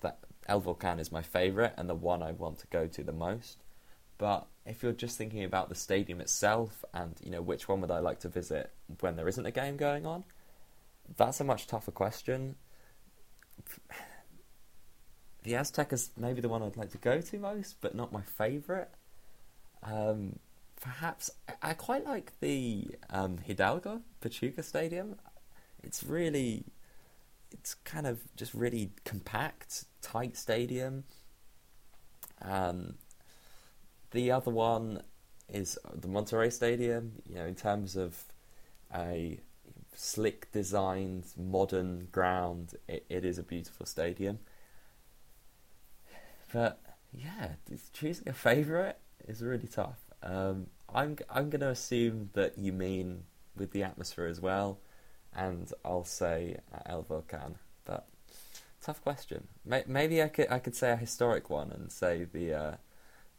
that 0.01 0.19
El 0.47 0.59
Volcan 0.59 0.99
is 0.99 1.11
my 1.11 1.21
favourite 1.21 1.73
and 1.77 1.89
the 1.89 1.95
one 1.95 2.21
I 2.21 2.31
want 2.31 2.59
to 2.59 2.67
go 2.67 2.87
to 2.87 3.03
the 3.03 3.11
most. 3.11 3.63
But 4.17 4.47
if 4.65 4.83
you're 4.83 4.91
just 4.91 5.17
thinking 5.17 5.43
about 5.43 5.69
the 5.69 5.75
stadium 5.75 6.19
itself 6.21 6.83
and 6.93 7.15
you 7.23 7.31
know 7.31 7.41
which 7.41 7.67
one 7.67 7.81
would 7.81 7.91
I 7.91 7.99
like 7.99 8.19
to 8.21 8.29
visit 8.29 8.71
when 8.99 9.15
there 9.15 9.27
isn't 9.27 9.45
a 9.45 9.51
game 9.51 9.77
going 9.77 10.05
on, 10.05 10.25
that's 11.17 11.39
a 11.39 11.43
much 11.43 11.67
tougher 11.67 11.91
question. 11.91 12.55
The 15.43 15.55
Aztec 15.55 15.93
is 15.93 16.11
maybe 16.17 16.41
the 16.41 16.49
one 16.49 16.61
I'd 16.61 16.77
like 16.77 16.91
to 16.91 16.97
go 16.97 17.21
to 17.21 17.39
most, 17.39 17.77
but 17.81 17.95
not 17.95 18.11
my 18.11 18.21
favourite. 18.21 18.89
Um, 19.83 20.39
perhaps 20.81 21.29
I 21.61 21.73
quite 21.73 22.05
like 22.05 22.33
the 22.39 22.87
um, 23.09 23.37
Hidalgo 23.37 24.01
Pachuca 24.21 24.63
Stadium. 24.63 25.15
It's 25.81 26.03
really, 26.03 26.65
it's 27.51 27.73
kind 27.73 28.05
of 28.05 28.19
just 28.35 28.53
really 28.53 28.91
compact, 29.05 29.85
tight 30.01 30.35
stadium. 30.35 31.05
Um, 32.41 32.95
the 34.11 34.31
other 34.31 34.51
one 34.51 35.03
is 35.47 35.77
the 35.93 36.07
Monterrey 36.07 36.51
Stadium. 36.51 37.13
You 37.27 37.35
know, 37.35 37.45
in 37.45 37.55
terms 37.55 37.95
of 37.95 38.25
a 38.93 39.39
slick 39.99 40.49
designed, 40.53 41.25
modern 41.35 42.07
ground, 42.09 42.73
it, 42.87 43.05
it 43.09 43.25
is 43.25 43.37
a 43.37 43.43
beautiful 43.43 43.85
stadium. 43.85 44.39
But 46.53 46.79
yeah, 47.13 47.49
choosing 47.91 48.29
a 48.29 48.33
favourite 48.33 48.95
is 49.27 49.41
really 49.41 49.67
tough. 49.67 49.99
Um, 50.23 50.67
I'm 50.93 51.17
I'm 51.29 51.49
going 51.49 51.59
to 51.59 51.69
assume 51.69 52.29
that 52.33 52.57
you 52.57 52.71
mean 52.71 53.23
with 53.57 53.71
the 53.71 53.83
atmosphere 53.83 54.27
as 54.27 54.39
well, 54.39 54.79
and 55.35 55.71
I'll 55.83 56.05
say 56.05 56.57
El 56.85 57.01
Volcan. 57.01 57.55
But 57.83 58.07
tough 58.81 59.01
question. 59.03 59.49
Maybe 59.65 60.23
I 60.23 60.29
could 60.29 60.49
I 60.49 60.59
could 60.59 60.75
say 60.75 60.91
a 60.91 60.95
historic 60.95 61.49
one 61.49 61.71
and 61.71 61.91
say 61.91 62.23
the 62.23 62.53
uh, 62.53 62.75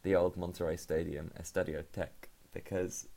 the 0.03 0.15
old 0.15 0.37
Monterrey 0.37 0.79
Stadium, 0.79 1.31
Estadio 1.41 1.83
Tec, 1.91 2.29
because 2.53 3.07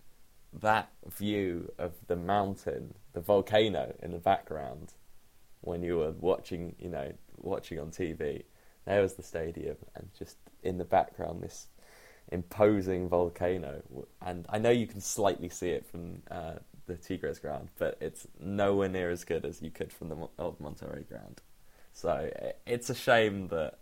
that 0.51 0.89
view 1.07 1.73
of 1.79 1.93
the 2.07 2.17
mountain, 2.17 2.95
the 3.15 3.21
volcano 3.21 3.95
in 4.03 4.13
the 4.13 4.19
background, 4.19 4.93
when 5.63 5.83
you 5.83 5.97
were 5.97 6.13
watching, 6.13 6.77
you 6.79 6.91
know, 6.91 7.13
watching 7.39 7.79
on 7.79 7.91
TV, 7.91 8.43
there 8.85 9.01
was 9.01 9.15
the 9.15 9.23
stadium, 9.23 9.77
and 9.95 10.11
just 10.19 10.37
in 10.63 10.77
the 10.77 10.85
background, 10.85 11.43
this 11.43 11.69
imposing 12.31 13.09
volcano. 13.09 13.83
And 14.21 14.47
I 14.51 14.59
know 14.59 14.71
you 14.71 14.87
can 14.87 15.01
slightly 15.01 15.49
see 15.49 15.71
it 15.71 15.87
from 15.87 16.23
uh, 16.31 16.55
the 16.87 16.97
Tigres 16.97 17.39
ground, 17.39 17.71
but 17.79 17.97
it's 18.01 18.27
nowhere 18.41 18.89
near 18.89 19.11
as 19.11 19.25
good 19.25 19.45
as 19.45 19.63
you 19.63 19.71
could 19.71 19.93
from 19.93 20.09
the 20.09 20.29
old 20.39 20.59
Monterrey 20.59 21.09
ground. 21.09 21.41
So 21.93 22.31
it's 22.67 22.91
a 22.91 22.95
shame 22.95 23.49
that 23.49 23.79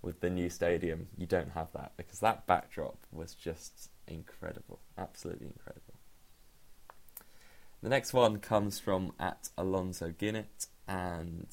with 0.00 0.20
the 0.20 0.30
new 0.30 0.48
stadium, 0.48 1.08
you 1.16 1.26
don't 1.26 1.50
have 1.50 1.72
that 1.72 1.92
because 1.96 2.20
that 2.20 2.46
backdrop 2.46 2.96
was 3.12 3.34
just 3.34 3.90
incredible, 4.06 4.78
absolutely 4.96 5.48
incredible. 5.48 5.97
The 7.82 7.88
next 7.88 8.12
one 8.12 8.38
comes 8.38 8.80
from 8.80 9.12
at 9.20 9.50
Alonso 9.56 10.10
Guinnett, 10.10 10.66
and 10.88 11.46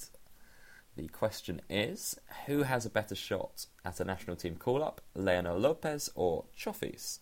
the 0.96 1.08
question 1.08 1.62
is 1.70 2.20
Who 2.48 2.64
has 2.64 2.86
a 2.86 2.90
better 2.90 3.16
shot 3.16 3.68
at 3.84 4.00
a 4.00 4.06
national 4.06 4.36
team 4.36 4.56
call 4.56 4.84
up, 4.84 5.02
Leonel 5.14 5.60
Lopez 5.60 6.10
or 6.16 6.46
Chofis? 6.58 7.20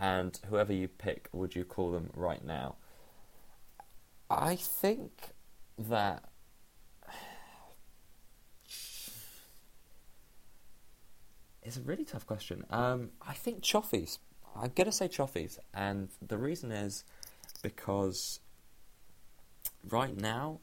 And 0.00 0.38
whoever 0.48 0.72
you 0.72 0.88
pick, 0.88 1.28
would 1.32 1.54
you 1.54 1.64
call 1.64 1.92
them 1.92 2.10
right 2.14 2.44
now? 2.44 2.76
I 4.28 4.56
think 4.56 5.34
that 5.78 6.24
It's 11.62 11.76
a 11.76 11.82
really 11.82 12.04
tough 12.04 12.26
question. 12.26 12.64
Um, 12.70 13.10
I 13.20 13.34
think 13.34 13.62
Chofis. 13.62 14.18
I'm 14.56 14.72
going 14.74 14.86
to 14.86 14.92
say 14.92 15.06
Chofis, 15.06 15.58
and 15.72 16.08
the 16.26 16.38
reason 16.38 16.72
is 16.72 17.04
because 17.60 18.40
right 19.88 20.16
now 20.16 20.60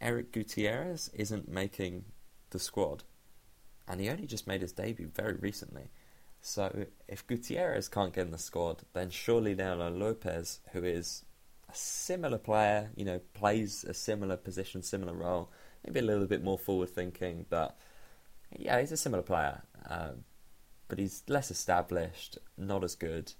Eric 0.00 0.32
Gutierrez 0.32 1.10
isn't 1.14 1.48
making 1.48 2.04
the 2.50 2.58
squad, 2.58 3.04
and 3.88 4.00
he 4.00 4.08
only 4.08 4.26
just 4.26 4.46
made 4.46 4.62
his 4.62 4.72
debut 4.72 5.10
very 5.14 5.34
recently. 5.34 5.90
So 6.40 6.86
if 7.08 7.26
Gutierrez 7.26 7.88
can't 7.88 8.12
get 8.12 8.26
in 8.26 8.30
the 8.30 8.38
squad, 8.38 8.82
then 8.92 9.10
surely 9.10 9.54
Leonel 9.54 9.90
Lopez, 9.90 10.60
who 10.72 10.84
is 10.84 11.24
a 11.68 11.74
similar 11.74 12.38
player, 12.38 12.90
you 12.94 13.04
know, 13.04 13.20
plays 13.34 13.84
a 13.84 13.94
similar 13.94 14.36
position, 14.36 14.82
similar 14.82 15.14
role, 15.14 15.50
maybe 15.84 16.00
a 16.00 16.04
little 16.04 16.26
bit 16.26 16.44
more 16.44 16.58
forward 16.58 16.90
thinking, 16.90 17.46
but 17.48 17.76
yeah, 18.56 18.78
he's 18.80 18.92
a 18.92 18.96
similar 18.96 19.22
player. 19.22 19.62
Um, 19.88 20.24
but 20.88 20.98
he's 20.98 21.22
less 21.28 21.50
established, 21.50 22.38
not 22.56 22.84
as 22.84 22.94
good. 22.94 23.32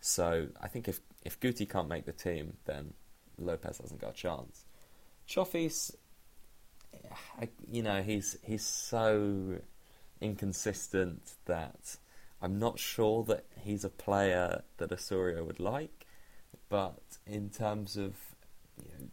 So 0.00 0.48
I 0.60 0.68
think 0.68 0.88
if 0.88 1.00
if 1.24 1.38
Guti 1.40 1.68
can't 1.68 1.88
make 1.88 2.04
the 2.04 2.12
team, 2.12 2.54
then 2.64 2.94
Lopez 3.38 3.78
hasn't 3.78 4.00
got 4.00 4.10
a 4.10 4.14
chance. 4.14 4.64
Chofis, 5.28 5.94
you 7.70 7.82
know, 7.82 8.02
he's 8.02 8.36
he's 8.42 8.64
so 8.64 9.58
inconsistent 10.20 11.34
that 11.46 11.96
I'm 12.40 12.58
not 12.58 12.78
sure 12.78 13.24
that 13.24 13.44
he's 13.56 13.84
a 13.84 13.88
player 13.88 14.62
that 14.78 14.92
Osorio 14.92 15.44
would 15.44 15.60
like. 15.60 16.06
But 16.68 17.02
in 17.26 17.50
terms 17.50 17.96
of 17.96 18.16
you 18.78 18.90
know, 18.98 19.08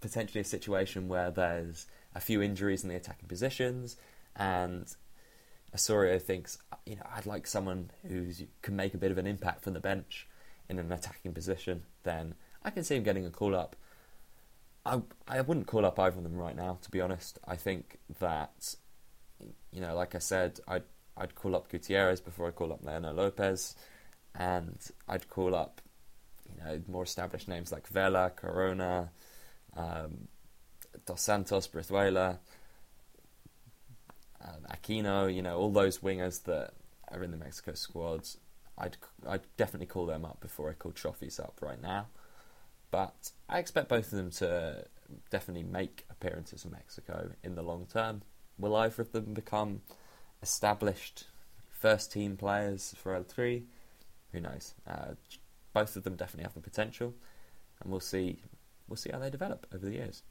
potentially 0.00 0.40
a 0.40 0.44
situation 0.44 1.08
where 1.08 1.30
there's 1.30 1.86
a 2.14 2.20
few 2.20 2.40
injuries 2.40 2.82
in 2.82 2.88
the 2.88 2.96
attacking 2.96 3.28
positions 3.28 3.96
and 4.36 4.94
Osorio 5.74 6.18
thinks, 6.18 6.58
you 6.86 6.96
know, 6.96 7.02
I'd 7.14 7.26
like 7.26 7.46
someone 7.46 7.90
who 8.06 8.30
can 8.62 8.76
make 8.76 8.94
a 8.94 8.98
bit 8.98 9.10
of 9.10 9.18
an 9.18 9.26
impact 9.26 9.62
from 9.62 9.74
the 9.74 9.80
bench 9.80 10.26
in 10.68 10.78
an 10.78 10.92
attacking 10.92 11.32
position, 11.32 11.82
then 12.02 12.34
I 12.62 12.70
can 12.70 12.84
see 12.84 12.96
him 12.96 13.02
getting 13.02 13.26
a 13.26 13.30
call 13.30 13.54
up. 13.54 13.76
I 14.84 15.00
I 15.26 15.40
wouldn't 15.40 15.66
call 15.66 15.84
up 15.84 15.98
either 15.98 16.18
of 16.18 16.22
them 16.22 16.36
right 16.36 16.56
now, 16.56 16.78
to 16.82 16.90
be 16.90 17.00
honest. 17.00 17.38
I 17.46 17.56
think 17.56 17.98
that, 18.20 18.74
you 19.72 19.80
know, 19.80 19.94
like 19.94 20.14
I 20.14 20.18
said, 20.18 20.60
I'd 20.66 20.84
I'd 21.16 21.34
call 21.34 21.56
up 21.56 21.68
Gutierrez 21.68 22.20
before 22.20 22.48
I 22.48 22.50
call 22.50 22.72
up 22.72 22.84
Leonel 22.84 23.14
Lopez, 23.14 23.74
and 24.34 24.78
I'd 25.08 25.28
call 25.28 25.54
up, 25.54 25.80
you 26.48 26.62
know, 26.62 26.80
more 26.86 27.02
established 27.04 27.48
names 27.48 27.72
like 27.72 27.88
Vela, 27.88 28.30
Corona, 28.34 29.10
um, 29.76 30.28
Dos 31.06 31.20
Santos, 31.20 31.66
Brizuela, 31.68 32.38
um, 34.40 34.66
Aquino. 34.70 35.32
You 35.34 35.42
know, 35.42 35.58
all 35.58 35.70
those 35.72 35.98
wingers 35.98 36.44
that 36.44 36.72
are 37.10 37.22
in 37.22 37.30
the 37.30 37.36
Mexico 37.36 37.74
squads. 37.74 38.38
I'd 38.78 38.96
I'd 39.26 39.42
definitely 39.56 39.86
call 39.86 40.06
them 40.06 40.24
up 40.24 40.40
before 40.40 40.70
I 40.70 40.74
call 40.74 40.92
Chofis 40.92 41.40
up 41.40 41.58
right 41.60 41.80
now. 41.80 42.06
But 42.90 43.32
I 43.48 43.58
expect 43.58 43.88
both 43.88 44.12
of 44.12 44.18
them 44.18 44.30
to 44.32 44.84
definitely 45.30 45.64
make 45.64 46.06
appearances 46.10 46.64
in 46.64 46.70
Mexico 46.70 47.30
in 47.42 47.54
the 47.54 47.62
long 47.62 47.86
term. 47.92 48.22
Will 48.58 48.74
either 48.76 49.02
of 49.02 49.12
them 49.12 49.34
become 49.34 49.82
established 50.42 51.24
first 51.68 52.12
team 52.12 52.36
players 52.36 52.94
for 52.96 53.14
El 53.14 53.24
Tri? 53.24 53.62
Who 54.32 54.40
knows? 54.40 54.74
Uh, 54.86 55.14
both 55.72 55.96
of 55.96 56.04
them 56.04 56.16
definitely 56.16 56.44
have 56.44 56.54
the 56.54 56.60
potential, 56.60 57.14
and 57.80 57.90
we'll 57.90 58.00
see. 58.00 58.40
We'll 58.88 58.96
see 58.96 59.10
how 59.12 59.18
they 59.18 59.30
develop 59.30 59.66
over 59.74 59.84
the 59.84 59.92
years. 59.92 60.22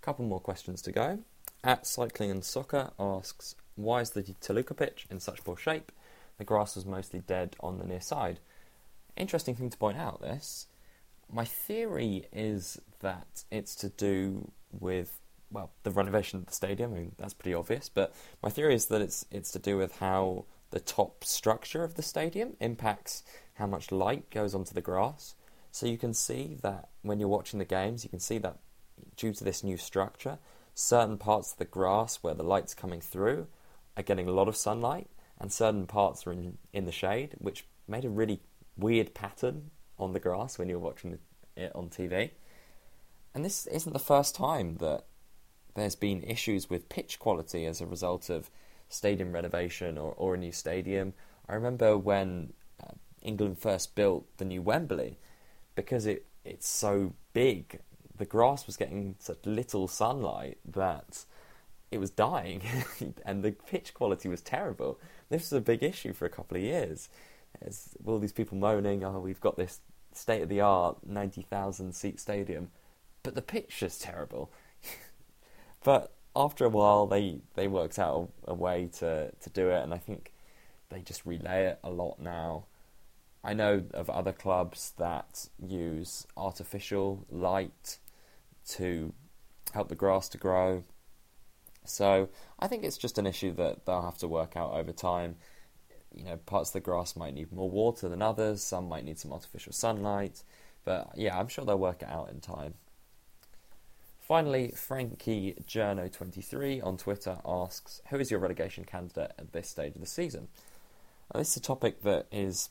A 0.00 0.04
couple 0.04 0.24
more 0.24 0.38
questions 0.38 0.80
to 0.82 0.92
go. 0.92 1.18
At 1.64 1.86
Cycling 1.86 2.30
and 2.30 2.44
Soccer 2.44 2.90
asks, 3.00 3.56
why 3.74 4.00
is 4.00 4.10
the 4.10 4.22
Toluca 4.40 4.74
pitch 4.74 5.06
in 5.10 5.18
such 5.18 5.42
poor 5.42 5.56
shape? 5.56 5.90
The 6.38 6.44
grass 6.44 6.76
was 6.76 6.84
mostly 6.84 7.20
dead 7.20 7.56
on 7.60 7.78
the 7.78 7.84
near 7.84 8.00
side. 8.00 8.40
Interesting 9.16 9.54
thing 9.54 9.70
to 9.70 9.78
point 9.78 9.98
out. 9.98 10.20
This 10.20 10.66
my 11.32 11.44
theory 11.44 12.26
is 12.32 12.80
that 13.00 13.44
it's 13.50 13.74
to 13.76 13.88
do 13.88 14.50
with 14.70 15.20
well 15.50 15.70
the 15.82 15.90
renovation 15.90 16.38
of 16.38 16.46
the 16.46 16.52
stadium. 16.52 16.92
I 16.92 16.98
mean 16.98 17.12
that's 17.18 17.34
pretty 17.34 17.54
obvious, 17.54 17.88
but 17.88 18.14
my 18.42 18.50
theory 18.50 18.74
is 18.74 18.86
that 18.86 19.00
it's 19.00 19.24
it's 19.30 19.50
to 19.52 19.58
do 19.58 19.76
with 19.76 19.98
how 19.98 20.44
the 20.70 20.80
top 20.80 21.24
structure 21.24 21.84
of 21.84 21.94
the 21.94 22.02
stadium 22.02 22.56
impacts 22.60 23.22
how 23.54 23.66
much 23.66 23.92
light 23.92 24.28
goes 24.30 24.54
onto 24.54 24.74
the 24.74 24.80
grass. 24.80 25.34
So 25.70 25.86
you 25.86 25.98
can 25.98 26.14
see 26.14 26.56
that 26.62 26.88
when 27.02 27.20
you're 27.20 27.28
watching 27.28 27.58
the 27.58 27.64
games, 27.64 28.02
you 28.02 28.10
can 28.10 28.20
see 28.20 28.38
that 28.38 28.58
due 29.16 29.32
to 29.32 29.44
this 29.44 29.62
new 29.62 29.76
structure, 29.76 30.38
certain 30.74 31.18
parts 31.18 31.52
of 31.52 31.58
the 31.58 31.64
grass 31.64 32.16
where 32.16 32.34
the 32.34 32.42
light's 32.42 32.74
coming 32.74 33.00
through 33.00 33.46
are 33.96 34.02
getting 34.02 34.28
a 34.28 34.32
lot 34.32 34.48
of 34.48 34.56
sunlight, 34.56 35.08
and 35.38 35.52
certain 35.52 35.86
parts 35.86 36.24
were 36.24 36.32
in, 36.32 36.58
in 36.72 36.84
the 36.84 36.92
shade, 36.92 37.34
which 37.38 37.66
made 37.88 38.04
a 38.04 38.10
really 38.10 38.40
weird 38.76 39.14
pattern 39.14 39.70
on 39.98 40.12
the 40.12 40.20
grass 40.20 40.58
when 40.58 40.68
you're 40.68 40.78
watching 40.78 41.18
it 41.56 41.72
on 41.74 41.88
TV. 41.88 42.30
And 43.34 43.44
this 43.44 43.66
isn't 43.66 43.92
the 43.92 43.98
first 43.98 44.34
time 44.34 44.76
that 44.76 45.04
there's 45.74 45.94
been 45.94 46.22
issues 46.22 46.70
with 46.70 46.88
pitch 46.88 47.18
quality 47.18 47.66
as 47.66 47.80
a 47.80 47.86
result 47.86 48.30
of 48.30 48.50
stadium 48.88 49.32
renovation 49.32 49.98
or, 49.98 50.12
or 50.16 50.34
a 50.34 50.38
new 50.38 50.52
stadium. 50.52 51.12
I 51.48 51.54
remember 51.54 51.98
when 51.98 52.52
uh, 52.82 52.92
England 53.22 53.58
first 53.58 53.94
built 53.94 54.26
the 54.38 54.44
new 54.44 54.62
Wembley, 54.62 55.18
because 55.74 56.06
it, 56.06 56.26
it's 56.44 56.68
so 56.68 57.12
big, 57.34 57.80
the 58.16 58.24
grass 58.24 58.66
was 58.66 58.76
getting 58.76 59.16
such 59.18 59.44
little 59.44 59.86
sunlight 59.86 60.58
that 60.64 61.24
it 61.96 62.00
was 62.00 62.10
dying 62.10 62.60
and 63.24 63.42
the 63.42 63.52
pitch 63.52 63.94
quality 63.94 64.28
was 64.28 64.42
terrible. 64.42 65.00
This 65.30 65.50
was 65.50 65.52
a 65.54 65.60
big 65.60 65.82
issue 65.82 66.12
for 66.12 66.26
a 66.26 66.30
couple 66.30 66.56
of 66.56 66.62
years. 66.62 67.08
There's 67.60 67.96
all 68.04 68.18
these 68.18 68.32
people 68.32 68.58
moaning, 68.58 69.02
oh, 69.02 69.18
we've 69.18 69.40
got 69.40 69.56
this 69.56 69.80
state 70.12 70.42
of 70.42 70.50
the 70.50 70.60
art 70.60 70.98
90,000 71.06 71.94
seat 71.94 72.20
stadium, 72.20 72.68
but 73.22 73.34
the 73.34 73.42
pitch 73.42 73.82
is 73.82 73.98
terrible. 73.98 74.52
but 75.82 76.12
after 76.36 76.66
a 76.66 76.68
while, 76.68 77.06
they, 77.06 77.40
they 77.54 77.66
worked 77.66 77.98
out 77.98 78.28
a, 78.46 78.50
a, 78.50 78.54
way 78.54 78.90
to, 78.98 79.32
to 79.32 79.50
do 79.50 79.70
it, 79.70 79.82
and 79.82 79.94
I 79.94 79.98
think 79.98 80.34
they 80.90 81.00
just 81.00 81.24
relay 81.24 81.66
it 81.66 81.78
a 81.82 81.90
lot 81.90 82.20
now. 82.20 82.66
I 83.42 83.54
know 83.54 83.84
of 83.94 84.10
other 84.10 84.32
clubs 84.32 84.92
that 84.98 85.48
use 85.66 86.26
artificial 86.36 87.24
light 87.30 87.98
to 88.70 89.14
help 89.72 89.88
the 89.88 89.94
grass 89.94 90.28
to 90.30 90.38
grow. 90.38 90.84
So 91.86 92.28
I 92.58 92.66
think 92.66 92.84
it's 92.84 92.98
just 92.98 93.18
an 93.18 93.26
issue 93.26 93.52
that 93.54 93.86
they'll 93.86 94.02
have 94.02 94.18
to 94.18 94.28
work 94.28 94.56
out 94.56 94.74
over 94.74 94.92
time 94.92 95.36
you 96.16 96.24
know, 96.24 96.36
parts 96.36 96.70
of 96.70 96.74
the 96.74 96.80
grass 96.80 97.14
might 97.14 97.34
need 97.34 97.52
more 97.52 97.70
water 97.70 98.08
than 98.08 98.22
others, 98.22 98.62
some 98.62 98.88
might 98.88 99.04
need 99.04 99.18
some 99.18 99.32
artificial 99.32 99.72
sunlight, 99.72 100.42
but 100.84 101.10
yeah, 101.14 101.38
I'm 101.38 101.48
sure 101.48 101.64
they'll 101.64 101.78
work 101.78 102.02
it 102.02 102.08
out 102.08 102.30
in 102.30 102.40
time. 102.40 102.74
Finally, 104.20 104.72
Frankie 104.74 105.54
Journo23 105.68 106.84
on 106.84 106.96
Twitter 106.96 107.38
asks, 107.44 108.00
Who 108.08 108.18
is 108.18 108.30
your 108.30 108.40
relegation 108.40 108.84
candidate 108.84 109.32
at 109.38 109.52
this 109.52 109.68
stage 109.68 109.94
of 109.94 110.00
the 110.00 110.06
season? 110.06 110.48
Now, 111.32 111.38
this 111.38 111.50
is 111.50 111.58
a 111.58 111.60
topic 111.60 112.02
that 112.02 112.26
is 112.32 112.70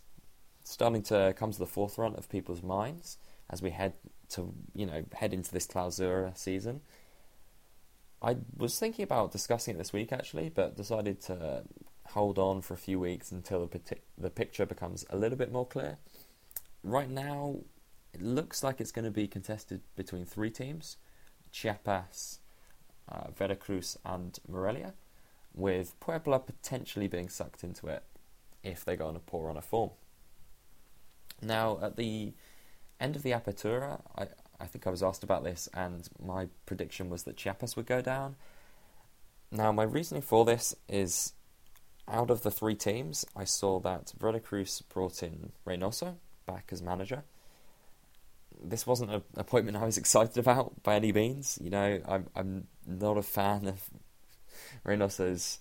starting 0.63 1.04
to 1.04 1.34
come 1.38 1.51
to 1.51 1.60
the 1.60 1.67
forefront 1.67 2.17
of 2.17 2.28
people's 2.28 2.63
minds 2.63 3.17
as 3.49 3.62
we 3.62 3.69
head 3.69 3.93
to, 4.30 4.54
you 4.73 4.86
know, 4.86 5.06
head 5.13 5.34
into 5.34 5.51
this 5.51 5.67
Clausura 5.67 6.36
season. 6.38 6.82
I 8.25 8.38
was 8.57 8.79
thinking 8.79 9.03
about 9.03 9.31
discussing 9.31 9.75
it 9.75 9.77
this 9.77 9.93
week 9.93 10.11
actually, 10.11 10.49
but 10.49 10.75
decided 10.75 11.21
to 11.23 11.61
hold 12.07 12.39
on 12.39 12.61
for 12.63 12.73
a 12.73 12.77
few 12.77 12.99
weeks 12.99 13.31
until 13.31 13.67
the, 13.67 13.79
the 14.17 14.31
picture 14.31 14.65
becomes 14.65 15.05
a 15.11 15.15
little 15.15 15.38
bit 15.38 15.51
more 15.51 15.67
clear. 15.67 15.99
Right 16.83 17.09
now, 17.09 17.57
it 18.15 18.23
looks 18.23 18.63
like 18.63 18.81
it's 18.81 18.91
going 18.91 19.05
to 19.05 19.11
be 19.11 19.27
contested 19.27 19.81
between 19.95 20.25
three 20.25 20.49
teams 20.49 20.97
Chiapas, 21.51 22.39
uh, 23.07 23.29
Veracruz, 23.29 23.95
and 24.03 24.39
Morelia, 24.47 24.93
with 25.53 25.97
Puebla 25.99 26.39
potentially 26.39 27.07
being 27.07 27.29
sucked 27.29 27.63
into 27.63 27.88
it 27.88 28.03
if 28.63 28.83
they 28.83 28.95
go 28.95 29.07
on 29.07 29.15
a 29.15 29.19
poor 29.19 29.47
run 29.47 29.57
of 29.57 29.65
form. 29.65 29.91
Now, 31.43 31.77
at 31.79 31.95
the 31.95 32.33
end 32.99 33.15
of 33.15 33.21
the 33.21 33.31
Apertura, 33.31 34.01
I, 34.17 34.27
I 34.59 34.65
think 34.65 34.87
I 34.87 34.89
was 34.89 35.03
asked 35.03 35.23
about 35.23 35.43
this, 35.43 35.67
and 35.73 36.07
my 36.23 36.47
prediction 36.65 37.09
was 37.09 37.23
that 37.23 37.37
Chiapas 37.37 37.75
would 37.75 37.85
go 37.85 38.01
down. 38.01 38.35
Now, 39.51 39.71
my 39.71 39.83
reasoning 39.83 40.21
for 40.21 40.45
this 40.45 40.75
is 40.87 41.33
out 42.07 42.29
of 42.29 42.43
the 42.43 42.51
three 42.51 42.75
teams, 42.75 43.25
I 43.35 43.43
saw 43.43 43.79
that 43.79 44.13
Veracruz 44.19 44.81
brought 44.81 45.23
in 45.23 45.51
Reynoso 45.65 46.15
back 46.45 46.69
as 46.71 46.81
manager. 46.81 47.23
This 48.63 48.85
wasn't 48.87 49.11
an 49.11 49.23
appointment 49.35 49.77
I 49.77 49.85
was 49.85 49.97
excited 50.03 50.37
about 50.37 50.83
by 50.83 50.95
any 50.95 51.11
means. 51.11 51.59
You 51.61 51.69
know, 51.69 52.01
I'm 52.07 52.27
I'm 52.35 52.67
not 52.85 53.17
a 53.17 53.23
fan 53.23 53.67
of 53.67 53.89
Reynoso's 54.85 55.59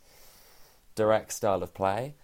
direct 0.95 1.33
style 1.33 1.63
of 1.63 1.75
play, 1.75 2.15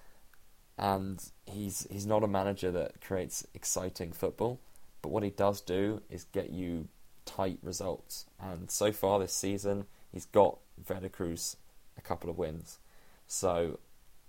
and 0.79 1.21
he's 1.47 1.87
he's 1.91 2.07
not 2.07 2.23
a 2.23 2.29
manager 2.29 2.71
that 2.71 3.01
creates 3.01 3.47
exciting 3.55 4.13
football. 4.13 4.61
But 5.03 5.11
what 5.11 5.23
he 5.23 5.31
does 5.31 5.61
do 5.61 6.03
is 6.11 6.25
get 6.25 6.51
you 6.51 6.89
tight 7.25 7.59
results, 7.63 8.27
and 8.41 8.71
so 8.71 8.93
far 8.93 9.19
this 9.19 9.33
season, 9.33 9.87
he's 10.13 10.27
got 10.27 10.59
Veracruz 10.79 11.57
a 11.97 12.01
couple 12.01 12.31
of 12.31 12.39
wins. 12.39 12.79
So 13.27 13.79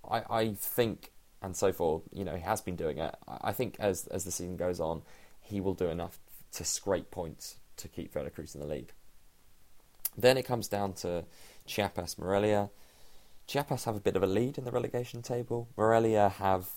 I, 0.10 0.24
I 0.30 0.54
think, 0.54 1.12
and 1.42 1.56
so 1.56 1.72
forth, 1.74 2.04
you 2.14 2.24
know, 2.24 2.36
he 2.36 2.42
has 2.42 2.62
been 2.62 2.76
doing 2.76 2.98
it. 3.00 3.16
I 3.28 3.52
think 3.52 3.76
as 3.80 4.08
as 4.08 4.24
the 4.24 4.32
season 4.32 4.58
goes 4.58 4.80
on, 4.80 5.02
he 5.42 5.60
will 5.60 5.74
do 5.74 5.88
enough 5.88 6.20
to 6.54 6.64
scrape 6.64 7.12
points 7.12 7.58
to 7.78 7.88
keep 7.88 8.14
Veracruz 8.14 8.56
in 8.56 8.62
the 8.62 8.68
league. 8.68 8.94
Then 10.18 10.38
it 10.38 10.44
comes 10.44 10.68
down 10.68 10.94
to 10.94 11.26
Chiapas, 11.66 12.18
Morelia. 12.18 12.70
Chiapas 13.48 13.86
have 13.86 13.96
a 13.96 14.02
bit 14.02 14.16
of 14.16 14.24
a 14.24 14.28
lead 14.28 14.58
in 14.58 14.66
the 14.66 14.72
relegation 14.72 15.22
table. 15.22 15.70
Morelia 15.78 16.30
have 16.30 16.70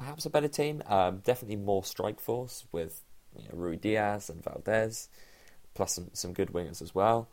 perhaps 0.00 0.24
a 0.24 0.30
better 0.30 0.48
team, 0.48 0.82
um, 0.86 1.18
definitely 1.18 1.56
more 1.56 1.84
strike 1.84 2.20
force 2.20 2.64
with 2.72 3.04
you 3.36 3.44
know, 3.44 3.54
Ruidíaz 3.54 4.30
and 4.30 4.42
Valdez, 4.42 5.08
plus 5.74 5.92
some, 5.92 6.08
some 6.14 6.32
good 6.32 6.48
wingers 6.48 6.80
as 6.80 6.94
well. 6.94 7.28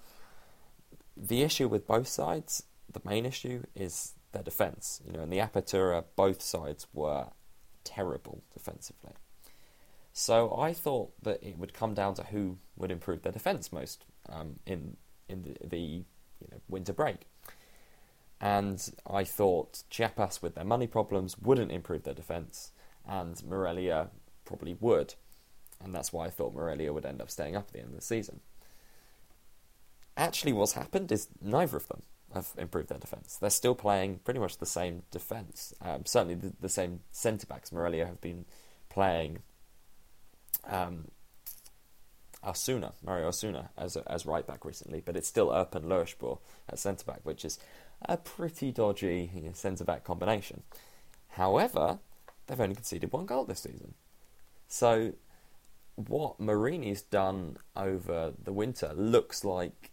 The 1.16 1.44
issue 1.44 1.70
with 1.70 1.88
both 1.88 2.10
sides, 2.10 2.64
the 2.92 3.02
main 3.06 3.26
issue, 3.26 3.64
is 3.74 4.14
their 4.34 4.44
defence. 4.44 5.02
You 5.06 5.14
know, 5.14 5.24
in 5.24 5.30
the 5.30 5.40
Apertura, 5.40 6.04
both 6.18 6.42
sides 6.42 6.88
were 6.94 7.28
terrible 7.86 8.44
defensively. 8.54 9.14
So 10.12 10.54
I 10.60 10.74
thought 10.74 11.14
that 11.24 11.42
it 11.42 11.58
would 11.58 11.74
come 11.74 11.94
down 11.94 12.16
to 12.16 12.24
who 12.24 12.58
would 12.76 12.92
improve 12.92 13.22
their 13.22 13.32
defence 13.32 13.72
most 13.72 14.04
um, 14.28 14.58
in 14.66 14.98
in 15.30 15.44
the, 15.44 15.56
the 15.66 15.80
you 15.80 16.48
know, 16.52 16.60
winter 16.68 16.94
break. 16.94 17.28
And 18.40 18.92
I 19.10 19.24
thought 19.24 19.84
Chiapas, 19.90 20.42
with 20.42 20.56
their 20.56 20.64
money 20.64 20.88
problems, 20.88 21.38
wouldn't 21.40 21.72
improve 21.72 22.04
their 22.04 22.14
defence, 22.14 22.72
and 23.06 23.44
Morelia 23.44 24.10
probably 24.46 24.76
would. 24.80 25.16
And 25.84 25.94
that's 25.94 26.14
why 26.14 26.26
I 26.26 26.30
thought 26.30 26.54
Morelia 26.54 26.94
would 26.94 27.06
end 27.06 27.22
up 27.22 27.32
staying 27.32 27.56
up 27.56 27.66
at 27.68 27.74
the 27.74 27.80
end 27.80 27.90
of 27.90 27.96
the 27.96 28.02
season. 28.02 28.42
Actually, 30.16 30.54
what's 30.54 30.74
happened 30.74 31.12
is 31.12 31.30
neither 31.42 31.78
of 31.78 31.88
them 31.88 32.04
have 32.34 32.50
improved 32.58 32.90
their 32.90 32.98
defence. 32.98 33.38
They're 33.38 33.50
still 33.50 33.76
playing 33.76 34.20
pretty 34.24 34.40
much 34.40 34.58
the 34.58 34.66
same 34.66 35.04
defence. 35.12 35.74
Um, 35.82 36.06
certainly, 36.06 36.36
the, 36.36 36.54
the 36.60 36.70
same 36.70 37.02
centre 37.12 37.48
backs. 37.48 37.72
Morelia 37.72 38.06
have 38.06 38.22
been 38.22 38.46
playing 38.90 39.40
um, 40.66 41.06
Osuna, 42.46 42.94
Mario 43.04 43.28
Osuna, 43.28 43.70
as 43.78 43.98
as 43.98 44.26
right 44.26 44.46
back 44.46 44.66
recently, 44.66 45.02
but 45.02 45.16
it's 45.16 45.28
still 45.28 45.50
Erpen 45.50 45.84
Loeschbor 45.84 46.40
at 46.70 46.80
centre 46.80 47.06
back, 47.06 47.20
which 47.24 47.46
is 47.46 47.60
a 48.02 48.18
pretty 48.18 48.72
dodgy 48.72 49.32
you 49.34 49.42
know, 49.44 49.52
centre 49.54 49.84
back 49.84 50.04
combination. 50.04 50.64
However, 51.30 52.00
they've 52.46 52.60
only 52.60 52.76
conceded 52.76 53.12
one 53.12 53.26
goal 53.26 53.46
this 53.46 53.62
season. 53.62 53.94
So, 54.68 55.14
what 55.96 56.40
Marini's 56.40 57.02
done 57.02 57.58
over 57.76 58.34
the 58.44 58.54
winter 58.54 58.94
looks 58.96 59.44
like 59.44 59.92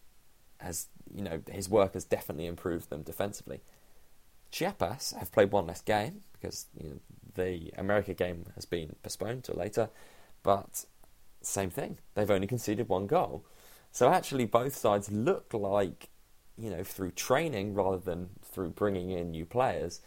has 0.59 0.89
you 1.15 1.23
know 1.23 1.41
his 1.51 1.69
work 1.69 1.95
has 1.95 2.05
definitely 2.05 2.47
improved 2.47 2.91
them 2.91 3.03
defensively. 3.03 3.61
Chiapas 4.51 5.15
have 5.19 5.33
played 5.33 5.51
one 5.51 5.67
less 5.67 5.81
game 5.81 6.23
because 6.33 6.67
you 6.81 6.89
know, 6.89 6.97
the 7.35 7.73
America 7.77 8.15
game 8.15 8.47
has 8.55 8.65
been 8.65 8.97
postponed 9.03 9.45
to 9.45 9.57
later, 9.57 9.89
but 10.43 10.85
same 11.43 11.71
thing. 11.71 11.99
They've 12.15 12.31
only 12.31 12.47
conceded 12.47 12.89
one 12.89 13.07
goal. 13.07 13.45
So 13.91 14.11
actually, 14.11 14.45
both 14.45 14.77
sides 14.77 15.11
look 15.11 15.53
like, 15.55 16.09
you 16.57 16.71
know, 16.71 16.85
through 16.85 17.13
training 17.13 17.75
rather 17.75 17.99
than 17.99 18.31
through 18.43 18.71
bringing 18.71 19.11
in 19.11 19.31
new 19.31 19.45
players, 19.45 20.01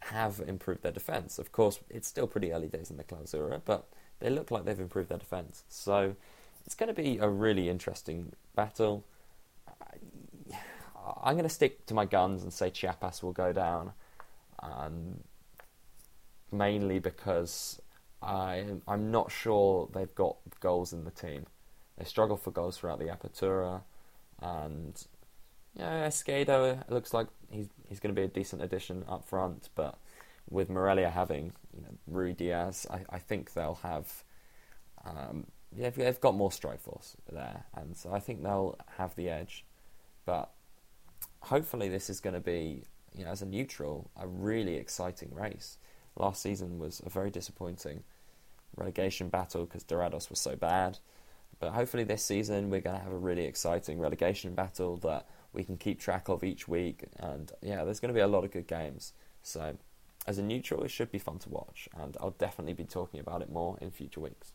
have 0.00 0.40
improved 0.46 0.82
their 0.82 0.92
defence. 0.92 1.38
Of 1.38 1.52
course, 1.52 1.78
it's 1.88 2.08
still 2.08 2.26
pretty 2.26 2.52
early 2.52 2.68
days 2.68 2.90
in 2.90 2.96
the 2.96 3.04
Clausura, 3.04 3.60
but 3.64 3.86
they 4.20 4.30
look 4.30 4.50
like 4.50 4.64
they've 4.64 4.78
improved 4.78 5.08
their 5.08 5.18
defence. 5.18 5.64
So 5.68 6.16
it's 6.66 6.74
going 6.74 6.88
to 6.88 7.02
be 7.02 7.18
a 7.18 7.28
really 7.28 7.68
interesting 7.68 8.32
battle. 8.54 9.04
I'm 11.22 11.34
going 11.34 11.48
to 11.48 11.54
stick 11.54 11.86
to 11.86 11.94
my 11.94 12.04
guns 12.04 12.42
and 12.42 12.52
say 12.52 12.70
Chiapas 12.70 13.22
will 13.22 13.32
go 13.32 13.52
down, 13.52 13.92
um, 14.60 15.20
mainly 16.50 16.98
because 16.98 17.80
I 18.22 18.64
I'm 18.86 19.10
not 19.10 19.32
sure 19.32 19.88
they've 19.92 20.14
got 20.14 20.36
goals 20.60 20.92
in 20.92 21.04
the 21.04 21.10
team. 21.10 21.46
They 21.98 22.04
struggle 22.04 22.36
for 22.36 22.50
goals 22.50 22.78
throughout 22.78 22.98
the 22.98 23.06
Apertura, 23.06 23.82
and 24.40 25.04
yeah, 25.74 26.04
Esquedo 26.04 26.82
looks 26.88 27.14
like 27.14 27.28
he's 27.50 27.68
he's 27.88 28.00
going 28.00 28.14
to 28.14 28.20
be 28.20 28.24
a 28.24 28.28
decent 28.28 28.62
addition 28.62 29.04
up 29.08 29.24
front. 29.24 29.70
But 29.74 29.98
with 30.50 30.68
Morelia 30.68 31.10
having 31.10 31.52
you 31.74 31.82
know 31.82 31.96
Ruidíaz, 32.10 32.90
I, 32.90 33.04
I 33.08 33.18
think 33.18 33.54
they'll 33.54 33.80
have 33.82 34.24
um, 35.04 35.46
yeah 35.74 35.90
they've 35.90 36.20
got 36.20 36.34
more 36.34 36.52
strike 36.52 36.80
force 36.80 37.16
there, 37.30 37.64
and 37.74 37.96
so 37.96 38.12
I 38.12 38.20
think 38.20 38.42
they'll 38.42 38.78
have 38.98 39.14
the 39.16 39.28
edge. 39.30 39.64
But 40.26 40.50
hopefully, 41.40 41.88
this 41.88 42.10
is 42.10 42.20
going 42.20 42.34
to 42.34 42.40
be 42.40 42.84
you 43.16 43.24
know 43.24 43.30
as 43.30 43.42
a 43.42 43.46
neutral 43.46 44.10
a 44.20 44.26
really 44.26 44.76
exciting 44.76 45.34
race. 45.34 45.78
Last 46.16 46.42
season 46.42 46.78
was 46.78 47.00
a 47.06 47.08
very 47.08 47.30
disappointing 47.30 48.02
relegation 48.76 49.28
battle 49.28 49.64
because 49.64 49.84
Dorados 49.84 50.28
was 50.28 50.40
so 50.40 50.54
bad. 50.56 50.98
But 51.58 51.72
hopefully, 51.72 52.04
this 52.04 52.24
season 52.24 52.68
we're 52.68 52.82
going 52.82 52.98
to 52.98 53.02
have 53.02 53.12
a 53.12 53.16
really 53.16 53.46
exciting 53.46 53.98
relegation 53.98 54.54
battle 54.54 54.98
that 54.98 55.26
we 55.52 55.64
can 55.64 55.76
keep 55.76 56.00
track 56.00 56.28
of 56.28 56.44
each 56.44 56.66
week. 56.68 57.04
And 57.18 57.52
yeah, 57.60 57.84
there's 57.84 58.00
going 58.00 58.12
to 58.12 58.18
be 58.18 58.20
a 58.20 58.26
lot 58.26 58.44
of 58.44 58.50
good 58.50 58.66
games. 58.66 59.12
So, 59.42 59.76
as 60.26 60.38
a 60.38 60.42
neutral, 60.42 60.84
it 60.84 60.90
should 60.90 61.10
be 61.10 61.18
fun 61.18 61.38
to 61.40 61.48
watch. 61.48 61.88
And 61.98 62.16
I'll 62.20 62.30
definitely 62.30 62.74
be 62.74 62.84
talking 62.84 63.20
about 63.20 63.42
it 63.42 63.50
more 63.50 63.76
in 63.80 63.90
future 63.90 64.20
weeks. 64.20 64.52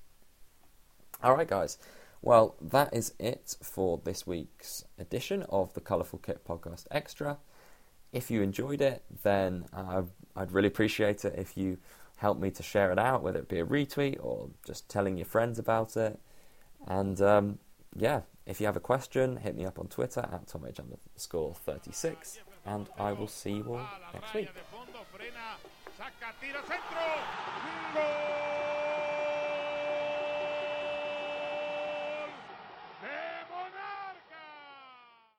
Alright, 1.23 1.47
guys. 1.47 1.77
Well, 2.21 2.55
that 2.61 2.93
is 2.93 3.13
it 3.19 3.55
for 3.61 4.01
this 4.03 4.25
week's 4.25 4.83
edition 4.97 5.43
of 5.49 5.73
the 5.73 5.81
Colourful 5.81 6.19
Kit 6.19 6.45
Podcast 6.45 6.87
Extra. 6.89 7.37
If 8.11 8.31
you 8.31 8.41
enjoyed 8.41 8.81
it, 8.81 9.03
then 9.23 9.65
uh, 9.73 10.03
I'd 10.35 10.51
really 10.51 10.67
appreciate 10.67 11.25
it 11.25 11.35
if 11.37 11.57
you 11.57 11.77
help 12.17 12.39
me 12.39 12.49
to 12.51 12.63
share 12.63 12.91
it 12.91 12.97
out, 12.97 13.21
whether 13.21 13.39
it 13.39 13.47
be 13.47 13.59
a 13.59 13.65
retweet 13.65 14.17
or 14.19 14.49
just 14.65 14.89
telling 14.89 15.17
your 15.17 15.25
friends 15.25 15.59
about 15.59 15.95
it. 15.95 16.19
And 16.87 17.21
um, 17.21 17.59
yeah, 17.97 18.21
if 18.45 18.59
you 18.59 18.65
have 18.67 18.77
a 18.77 18.81
question, 18.81 19.37
hit 19.37 19.55
me 19.55 19.65
up 19.65 19.79
on 19.79 19.87
Twitter 19.87 20.21
at 20.21 20.47
TomH 20.47 20.79
underscore 20.79 21.55
36, 21.55 22.39
and 22.65 22.87
I 22.97 23.11
will 23.11 23.27
see 23.27 23.53
you 23.53 23.65
all 23.73 23.87
next 24.13 24.33
week. 24.33 24.49